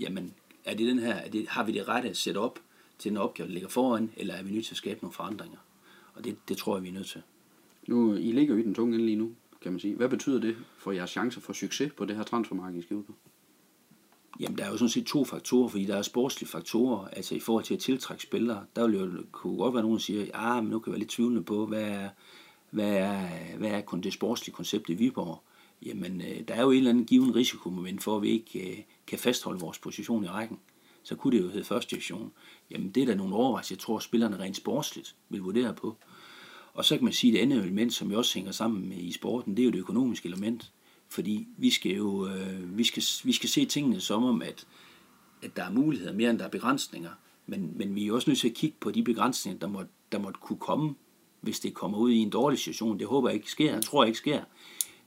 jamen 0.00 0.34
er 0.64 0.74
det 0.74 0.86
den 0.86 0.98
her, 0.98 1.14
er 1.14 1.28
det, 1.28 1.48
har 1.48 1.64
vi 1.64 1.72
det 1.72 1.88
rette 1.88 2.14
sætte 2.14 2.38
op 2.38 2.58
til 2.98 3.10
den 3.10 3.18
opgave, 3.18 3.48
der 3.48 3.54
ligger 3.54 3.68
foran, 3.68 4.12
eller 4.16 4.34
er 4.34 4.42
vi 4.42 4.50
nødt 4.50 4.66
til 4.66 4.72
at 4.72 4.78
skabe 4.78 5.00
nogle 5.02 5.14
forandringer? 5.14 5.58
Og 6.14 6.24
det, 6.24 6.36
det 6.48 6.56
tror 6.56 6.76
jeg, 6.76 6.82
vi 6.82 6.88
er 6.88 6.92
nødt 6.92 7.06
til. 7.06 7.22
Nu, 7.86 8.14
I 8.14 8.32
ligger 8.32 8.54
jo 8.54 8.60
i 8.60 8.64
den 8.64 8.74
tunge 8.74 8.94
ende 8.94 9.06
lige 9.06 9.16
nu 9.16 9.32
kan 9.62 9.72
man 9.72 9.80
sige. 9.80 9.96
Hvad 9.96 10.08
betyder 10.08 10.40
det 10.40 10.56
for 10.78 10.92
jeres 10.92 11.10
chancer 11.10 11.40
for 11.40 11.52
succes 11.52 11.92
på 11.92 12.04
det 12.04 12.16
her 12.16 12.22
transfermarked, 12.22 12.78
I 12.78 12.82
skal 12.82 12.96
ud 12.96 13.02
på? 13.02 13.14
Jamen, 14.40 14.58
der 14.58 14.64
er 14.64 14.70
jo 14.70 14.76
sådan 14.76 14.88
set 14.88 15.06
to 15.06 15.24
faktorer, 15.24 15.68
fordi 15.68 15.84
der 15.84 15.96
er 15.96 16.02
sportslige 16.02 16.48
faktorer, 16.48 17.08
altså 17.08 17.34
i 17.34 17.40
forhold 17.40 17.64
til 17.64 17.74
at 17.74 17.80
tiltrække 17.80 18.22
spillere. 18.22 18.64
Der 18.76 18.86
vil 18.86 18.98
jo 18.98 19.10
kunne 19.32 19.56
godt 19.56 19.74
være 19.74 19.82
nogen, 19.82 19.96
der 19.96 20.02
siger, 20.02 20.24
ja, 20.24 20.56
ah, 20.56 20.62
men 20.62 20.70
nu 20.70 20.78
kan 20.78 20.90
jeg 20.90 20.92
være 20.92 20.98
lidt 20.98 21.10
tvivlende 21.10 21.42
på, 21.42 21.66
hvad 21.66 21.82
er, 21.82 22.08
hvad 22.70 22.92
er, 22.92 23.28
hvad 23.58 23.70
er 23.70 23.80
kun 23.80 24.00
det 24.00 24.12
sportslige 24.12 24.54
koncept 24.54 24.88
i 24.88 24.94
Viborg? 24.94 25.42
Jamen, 25.86 26.20
øh, 26.20 26.48
der 26.48 26.54
er 26.54 26.62
jo 26.62 26.70
en 26.70 26.76
eller 26.76 26.90
anden 26.90 27.04
given 27.04 27.34
risikomoment 27.34 28.02
for, 28.02 28.16
at 28.16 28.22
vi 28.22 28.30
ikke 28.30 28.70
øh, 28.70 28.78
kan 29.06 29.18
fastholde 29.18 29.60
vores 29.60 29.78
position 29.78 30.24
i 30.24 30.28
rækken. 30.28 30.58
Så 31.02 31.16
kunne 31.16 31.36
det 31.36 31.44
jo 31.44 31.48
hedde 31.48 31.64
første 31.64 31.90
division. 31.90 32.32
Jamen, 32.70 32.90
det 32.90 33.02
er 33.02 33.06
da 33.06 33.14
nogle 33.14 33.34
overvejelser, 33.34 33.74
jeg 33.74 33.78
tror, 33.78 33.96
at 33.96 34.02
spillerne 34.02 34.38
rent 34.38 34.56
sportsligt 34.56 35.16
vil 35.28 35.40
vurdere 35.40 35.74
på. 35.74 35.96
Og 36.74 36.84
så 36.84 36.96
kan 36.96 37.04
man 37.04 37.12
sige, 37.12 37.30
at 37.30 37.34
det 37.34 37.40
andet 37.40 37.64
element, 37.64 37.92
som 37.94 38.10
jo 38.10 38.18
også 38.18 38.34
hænger 38.34 38.52
sammen 38.52 38.88
med 38.88 38.96
i 38.96 39.12
sporten, 39.12 39.56
det 39.56 39.62
er 39.62 39.64
jo 39.64 39.70
det 39.70 39.78
økonomiske 39.78 40.26
element. 40.26 40.72
Fordi 41.08 41.48
vi 41.56 41.70
skal 41.70 41.92
jo 41.92 42.26
øh, 42.26 42.78
vi 42.78 42.84
skal, 42.84 43.02
vi 43.24 43.32
skal 43.32 43.48
se 43.48 43.64
tingene 43.64 44.00
som 44.00 44.24
om, 44.24 44.42
at, 44.42 44.66
at 45.42 45.56
der 45.56 45.64
er 45.64 45.70
muligheder 45.70 46.12
mere 46.12 46.30
end 46.30 46.38
der 46.38 46.44
er 46.44 46.48
begrænsninger. 46.48 47.10
Men, 47.46 47.72
men 47.76 47.94
vi 47.94 48.06
er 48.06 48.12
også 48.12 48.30
nødt 48.30 48.40
til 48.40 48.48
at 48.48 48.54
kigge 48.54 48.76
på 48.80 48.90
de 48.90 49.02
begrænsninger, 49.02 49.58
der 49.58 49.66
måtte, 49.66 49.90
der 50.12 50.18
måtte 50.18 50.40
kunne 50.42 50.58
komme, 50.58 50.94
hvis 51.40 51.60
det 51.60 51.74
kommer 51.74 51.98
ud 51.98 52.10
i 52.10 52.18
en 52.18 52.30
dårlig 52.30 52.58
situation. 52.58 52.98
Det 52.98 53.06
håber 53.06 53.28
jeg 53.28 53.36
ikke 53.36 53.50
sker, 53.50 53.72
jeg 53.72 53.82
tror 53.82 54.04
ikke 54.04 54.18
sker. 54.18 54.42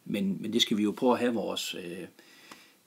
Men, 0.05 0.38
men 0.41 0.53
det 0.53 0.62
skal 0.62 0.77
vi 0.77 0.84
jo 0.84 0.91
prøve 0.91 1.13
at 1.13 1.19
have 1.19 1.34
vores, 1.34 1.75
øh, 1.75 2.07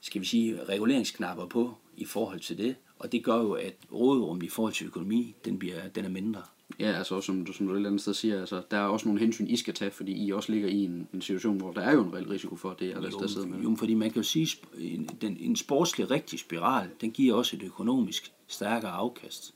skal 0.00 0.20
vi 0.20 0.26
sige, 0.26 0.64
reguleringsknapper 0.64 1.46
på 1.46 1.74
i 1.96 2.04
forhold 2.04 2.40
til 2.40 2.58
det. 2.58 2.76
Og 2.98 3.12
det 3.12 3.24
gør 3.24 3.36
jo, 3.36 3.52
at 3.52 3.74
råderummet 3.92 4.46
i 4.46 4.48
forhold 4.48 4.74
til 4.74 4.86
økonomi, 4.86 5.34
den, 5.44 5.58
bliver, 5.58 5.88
den 5.88 6.04
er 6.04 6.08
mindre. 6.08 6.42
Ja, 6.80 6.92
altså 6.92 7.20
som 7.20 7.44
du, 7.44 7.52
som 7.52 7.66
du 7.66 7.72
et 7.72 7.76
eller 7.76 7.88
andet 7.88 8.00
sted 8.00 8.14
siger, 8.14 8.40
altså, 8.40 8.62
der 8.70 8.76
er 8.76 8.86
også 8.86 9.08
nogle 9.08 9.20
hensyn, 9.20 9.46
I 9.46 9.56
skal 9.56 9.74
tage, 9.74 9.90
fordi 9.90 10.26
I 10.26 10.32
også 10.32 10.52
ligger 10.52 10.68
i 10.68 10.84
en, 10.84 11.08
en 11.14 11.20
situation, 11.20 11.56
hvor 11.56 11.72
der 11.72 11.80
er 11.80 11.92
jo 11.92 12.04
en 12.04 12.14
reel 12.14 12.28
risiko 12.28 12.56
for, 12.56 12.70
at 12.70 12.80
det 12.80 12.90
er 12.90 13.00
der 13.00 13.26
sidder 13.26 13.46
med. 13.46 13.58
Jo, 13.58 13.76
fordi 13.78 13.94
man 13.94 14.10
kan 14.10 14.22
jo 14.22 14.28
sige, 14.28 14.48
en, 14.78 15.08
den, 15.20 15.36
en 15.40 15.56
sportslig 15.56 16.10
rigtig 16.10 16.38
spiral, 16.38 16.90
den 17.00 17.10
giver 17.10 17.34
også 17.34 17.56
et 17.56 17.62
økonomisk 17.62 18.32
stærkere 18.46 18.90
afkast. 18.90 19.54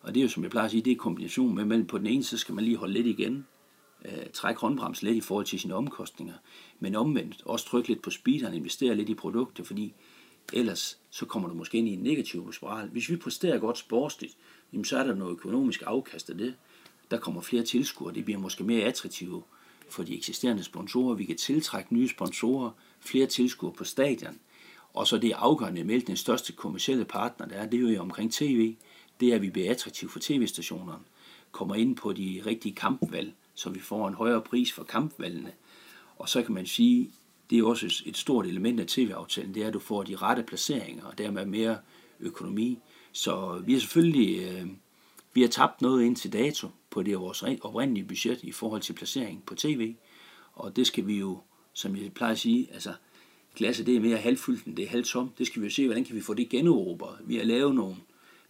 Og 0.00 0.14
det 0.14 0.20
er 0.20 0.22
jo, 0.24 0.28
som 0.28 0.42
jeg 0.42 0.50
plejer 0.50 0.64
at 0.64 0.70
sige, 0.70 0.82
det 0.82 0.92
er 0.92 0.96
kombination 0.96 1.54
med, 1.54 1.64
men 1.64 1.86
på 1.86 1.98
den 1.98 2.06
ene 2.06 2.24
side 2.24 2.40
skal 2.40 2.54
man 2.54 2.64
lige 2.64 2.76
holde 2.76 2.94
lidt 2.94 3.06
igen, 3.06 3.46
øh, 4.04 4.30
trække 4.32 4.60
håndbremsen 4.60 5.06
lidt 5.06 5.16
i 5.16 5.20
forhold 5.20 5.46
til 5.46 5.60
sine 5.60 5.74
omkostninger, 5.74 6.34
men 6.78 6.94
omvendt 6.94 7.42
også 7.44 7.66
trykke 7.66 7.88
lidt 7.88 8.02
på 8.02 8.10
speederen, 8.10 8.54
investere 8.54 8.94
lidt 8.94 9.08
i 9.08 9.14
produkter, 9.14 9.64
fordi 9.64 9.94
ellers 10.52 10.98
så 11.10 11.26
kommer 11.26 11.48
du 11.48 11.54
måske 11.54 11.78
ind 11.78 11.88
i 11.88 11.92
en 11.92 12.02
negativ 12.02 12.52
spiral. 12.52 12.88
Hvis 12.88 13.10
vi 13.10 13.16
præsterer 13.16 13.58
godt 13.58 13.78
sportsligt, 13.78 14.36
jamen 14.72 14.84
så 14.84 14.98
er 14.98 15.04
der 15.04 15.14
noget 15.14 15.32
økonomisk 15.32 15.82
afkast 15.86 16.30
af 16.30 16.38
det. 16.38 16.54
Der 17.10 17.18
kommer 17.18 17.40
flere 17.40 17.62
tilskuere, 17.62 18.14
det 18.14 18.24
bliver 18.24 18.40
måske 18.40 18.64
mere 18.64 18.84
attraktivt 18.84 19.44
for 19.88 20.02
de 20.02 20.16
eksisterende 20.16 20.64
sponsorer, 20.64 21.14
vi 21.14 21.24
kan 21.24 21.36
tiltrække 21.36 21.94
nye 21.94 22.08
sponsorer, 22.08 22.70
flere 23.00 23.26
tilskuere 23.26 23.72
på 23.72 23.84
stadion, 23.84 24.38
og 24.94 25.06
så 25.06 25.18
det 25.18 25.32
afgørende 25.32 25.84
med 25.84 26.00
den 26.00 26.16
største 26.16 26.52
kommercielle 26.52 27.04
partner, 27.04 27.46
der 27.46 27.56
er, 27.56 27.66
det 27.66 27.88
er 27.88 27.92
jo 27.92 28.00
omkring 28.00 28.32
tv, 28.32 28.74
det 29.20 29.28
er, 29.28 29.34
at 29.34 29.42
vi 29.42 29.50
bliver 29.50 29.70
attraktive 29.70 30.10
for 30.10 30.18
tv-stationerne, 30.22 31.04
kommer 31.52 31.74
ind 31.74 31.96
på 31.96 32.12
de 32.12 32.42
rigtige 32.46 32.74
kampvalg, 32.74 33.32
så 33.54 33.70
vi 33.70 33.80
får 33.80 34.08
en 34.08 34.14
højere 34.14 34.40
pris 34.40 34.72
for 34.72 34.84
kampvalgene. 34.84 35.52
Og 36.18 36.28
så 36.28 36.42
kan 36.42 36.54
man 36.54 36.66
sige, 36.66 37.10
det 37.50 37.58
er 37.58 37.64
også 37.64 38.02
et 38.06 38.16
stort 38.16 38.46
element 38.46 38.80
af 38.80 38.86
tv-aftalen, 38.86 39.54
det 39.54 39.62
er, 39.62 39.66
at 39.66 39.74
du 39.74 39.78
får 39.78 40.02
de 40.02 40.16
rette 40.16 40.42
placeringer, 40.42 41.04
og 41.04 41.18
dermed 41.18 41.46
mere 41.46 41.78
økonomi. 42.20 42.78
Så 43.12 43.62
vi 43.66 43.72
har 43.72 43.80
selvfølgelig 43.80 44.42
øh, 44.42 44.66
vi 45.32 45.40
har 45.40 45.48
tabt 45.48 45.82
noget 45.82 46.04
ind 46.04 46.16
til 46.16 46.32
dato 46.32 46.68
på 46.90 47.02
det 47.02 47.18
vores 47.18 47.44
oprindelige 47.60 48.04
budget 48.04 48.42
i 48.42 48.52
forhold 48.52 48.82
til 48.82 48.92
placering 48.92 49.42
på 49.46 49.54
tv, 49.54 49.94
og 50.52 50.76
det 50.76 50.86
skal 50.86 51.06
vi 51.06 51.18
jo, 51.18 51.40
som 51.72 51.96
jeg 51.96 52.12
plejer 52.12 52.32
at 52.32 52.38
sige, 52.38 52.68
altså 52.72 52.94
glasset 53.54 53.86
det 53.86 53.96
er 53.96 54.00
mere 54.00 54.16
halvfyldt 54.16 54.64
end 54.64 54.76
det 54.76 54.84
er 54.84 54.88
halvtomt. 54.88 55.38
Det 55.38 55.46
skal 55.46 55.62
vi 55.62 55.66
jo 55.66 55.70
se, 55.70 55.86
hvordan 55.86 56.04
kan 56.04 56.16
vi 56.16 56.20
få 56.20 56.34
det 56.34 56.48
generobret. 56.48 57.18
Vi 57.24 57.36
har 57.36 57.44
lavet 57.44 57.74
nogle 57.74 57.96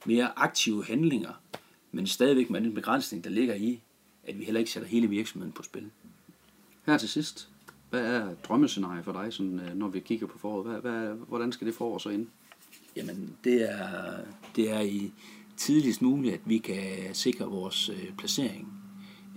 mere 0.07 0.38
aktive 0.38 0.85
handlinger, 0.85 1.33
men 1.92 2.07
stadigvæk 2.07 2.50
med 2.50 2.61
den 2.61 2.75
begrænsning, 2.75 3.25
der 3.25 3.30
ligger 3.30 3.54
i, 3.54 3.80
at 4.25 4.38
vi 4.38 4.45
heller 4.45 4.59
ikke 4.59 4.71
sætter 4.71 4.88
hele 4.88 5.07
virksomheden 5.07 5.52
på 5.52 5.62
spil. 5.62 5.90
Her 6.87 6.99
til 6.99 7.09
sidst, 7.09 7.50
hvad 7.90 8.14
er 8.14 8.35
drømmescenariet 8.35 9.04
for 9.04 9.12
dig, 9.12 9.32
sådan, 9.32 9.61
øh, 9.61 9.75
når 9.75 9.88
vi 9.88 10.00
kigger 10.00 10.26
på 10.26 10.38
foråret? 10.38 10.80
Hvad, 10.80 10.92
hvad, 10.92 11.14
hvordan 11.28 11.52
skal 11.52 11.66
det 11.66 11.75
forår 11.75 11.99
så 11.99 12.09
ind? 12.09 12.26
Jamen, 12.97 13.37
det 13.44 13.70
er, 13.70 14.16
det 14.56 14.70
er 14.70 14.80
i 14.80 15.12
tidligst 15.56 16.02
muligt, 16.02 16.35
at 16.35 16.40
vi 16.44 16.59
kan 16.59 17.14
sikre 17.14 17.47
vores 17.47 17.88
øh, 17.88 18.12
placering 18.18 18.73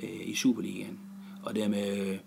øh, 0.04 0.30
i 0.30 0.36
Superligaen. 0.36 1.00
Og 1.44 1.56
dermed 1.56 2.20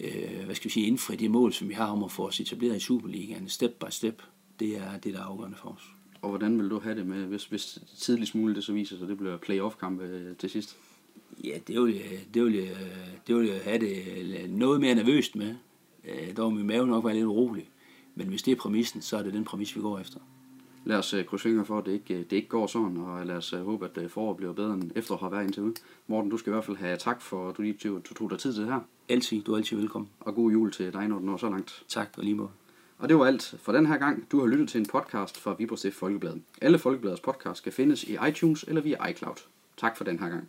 øh, 0.00 0.44
hvad 0.44 0.54
skal 0.54 0.64
vi 0.64 0.72
sige, 0.72 0.86
indfri 0.86 1.16
det 1.16 1.30
mål, 1.30 1.52
som 1.52 1.68
vi 1.68 1.74
har 1.74 1.86
om 1.86 2.04
at 2.04 2.12
få 2.12 2.26
os 2.26 2.40
etableret 2.40 2.76
i 2.76 2.80
Superligaen, 2.80 3.48
step 3.48 3.70
by 3.70 3.90
step. 3.90 4.22
Det 4.60 4.76
er 4.76 4.98
det, 4.98 5.14
der 5.14 5.20
er 5.20 5.24
afgørende 5.24 5.56
for 5.56 5.68
os. 5.68 5.82
Og 6.22 6.28
hvordan 6.28 6.58
vil 6.58 6.70
du 6.70 6.78
have 6.80 6.94
det 6.94 7.06
med, 7.06 7.24
hvis, 7.24 7.44
hvis 7.44 7.78
tidligst 7.98 8.34
muligt 8.34 8.56
det 8.56 8.64
så 8.64 8.72
viser 8.72 8.98
sig, 8.98 9.08
det 9.08 9.18
bliver 9.18 9.36
playoff-kamp 9.36 10.00
øh, 10.00 10.36
til 10.36 10.50
sidst? 10.50 10.76
Ja, 11.44 11.58
det 11.66 11.82
vil, 11.82 11.94
jeg, 11.94 12.04
det, 12.34 12.44
vil 12.44 12.54
jeg, 12.54 12.76
det 13.26 13.36
vil 13.36 13.46
jeg 13.46 13.60
have 13.64 13.78
det 13.78 14.50
noget 14.50 14.80
mere 14.80 14.94
nervøst 14.94 15.36
med. 15.36 15.54
Øh, 16.04 16.36
der 16.36 16.44
vil 16.44 16.54
min 16.54 16.66
mave 16.66 16.86
nok 16.86 17.04
være 17.04 17.14
lidt 17.14 17.26
urolig. 17.26 17.68
Men 18.14 18.28
hvis 18.28 18.42
det 18.42 18.52
er 18.52 18.56
præmissen, 18.56 19.02
så 19.02 19.16
er 19.16 19.22
det 19.22 19.34
den 19.34 19.44
præmis, 19.44 19.76
vi 19.76 19.80
går 19.80 19.98
efter. 19.98 20.18
Lad 20.84 20.96
os 20.96 21.14
uh, 21.14 21.24
krydse 21.24 21.42
fingre 21.42 21.64
for, 21.64 21.78
at 21.78 21.86
det 21.86 21.92
ikke, 21.92 22.18
det 22.18 22.32
ikke 22.32 22.48
går 22.48 22.66
sådan, 22.66 22.96
og 22.96 23.26
lad 23.26 23.36
os 23.36 23.50
håbe, 23.50 23.90
at 23.96 24.10
foråret 24.10 24.36
bliver 24.36 24.52
bedre 24.52 24.74
end 24.74 24.90
efter 24.94 25.16
har 25.16 25.28
været 25.28 25.44
indtil 25.44 25.62
ud. 25.62 25.72
Morten, 26.06 26.30
du 26.30 26.36
skal 26.36 26.50
i 26.50 26.52
hvert 26.52 26.64
fald 26.64 26.76
have 26.76 26.96
tak 26.96 27.22
for, 27.22 27.48
at 27.48 27.56
du 27.56 27.62
lige 27.62 27.74
tog, 27.74 28.04
tog 28.04 28.30
dig 28.30 28.38
tid 28.38 28.52
til 28.52 28.62
det 28.62 28.72
her. 28.72 28.80
Altid, 29.08 29.42
du 29.42 29.52
er 29.52 29.56
altid 29.56 29.76
velkommen. 29.76 30.10
Og 30.20 30.34
god 30.34 30.52
jul 30.52 30.72
til 30.72 30.92
dig, 30.92 31.08
når 31.08 31.18
du 31.18 31.24
når 31.24 31.36
så 31.36 31.50
langt. 31.50 31.84
Tak, 31.88 32.08
og 32.16 32.24
lige 32.24 32.34
måde. 32.34 32.50
Og 32.98 33.08
det 33.08 33.18
var 33.18 33.24
alt 33.24 33.54
for 33.58 33.72
den 33.72 33.86
her 33.86 33.96
gang. 33.96 34.26
Du 34.32 34.40
har 34.40 34.46
lyttet 34.46 34.68
til 34.68 34.78
en 34.78 34.86
podcast 34.86 35.40
fra 35.40 35.54
Viborg 35.58 35.92
Folkeblad. 35.92 36.34
Alle 36.60 36.78
Folkebladets 36.78 37.20
podcast 37.20 37.58
skal 37.58 37.72
findes 37.72 38.04
i 38.04 38.16
iTunes 38.28 38.64
eller 38.68 38.80
via 38.80 39.06
iCloud. 39.06 39.36
Tak 39.76 39.96
for 39.96 40.04
den 40.04 40.18
her 40.18 40.28
gang. 40.28 40.48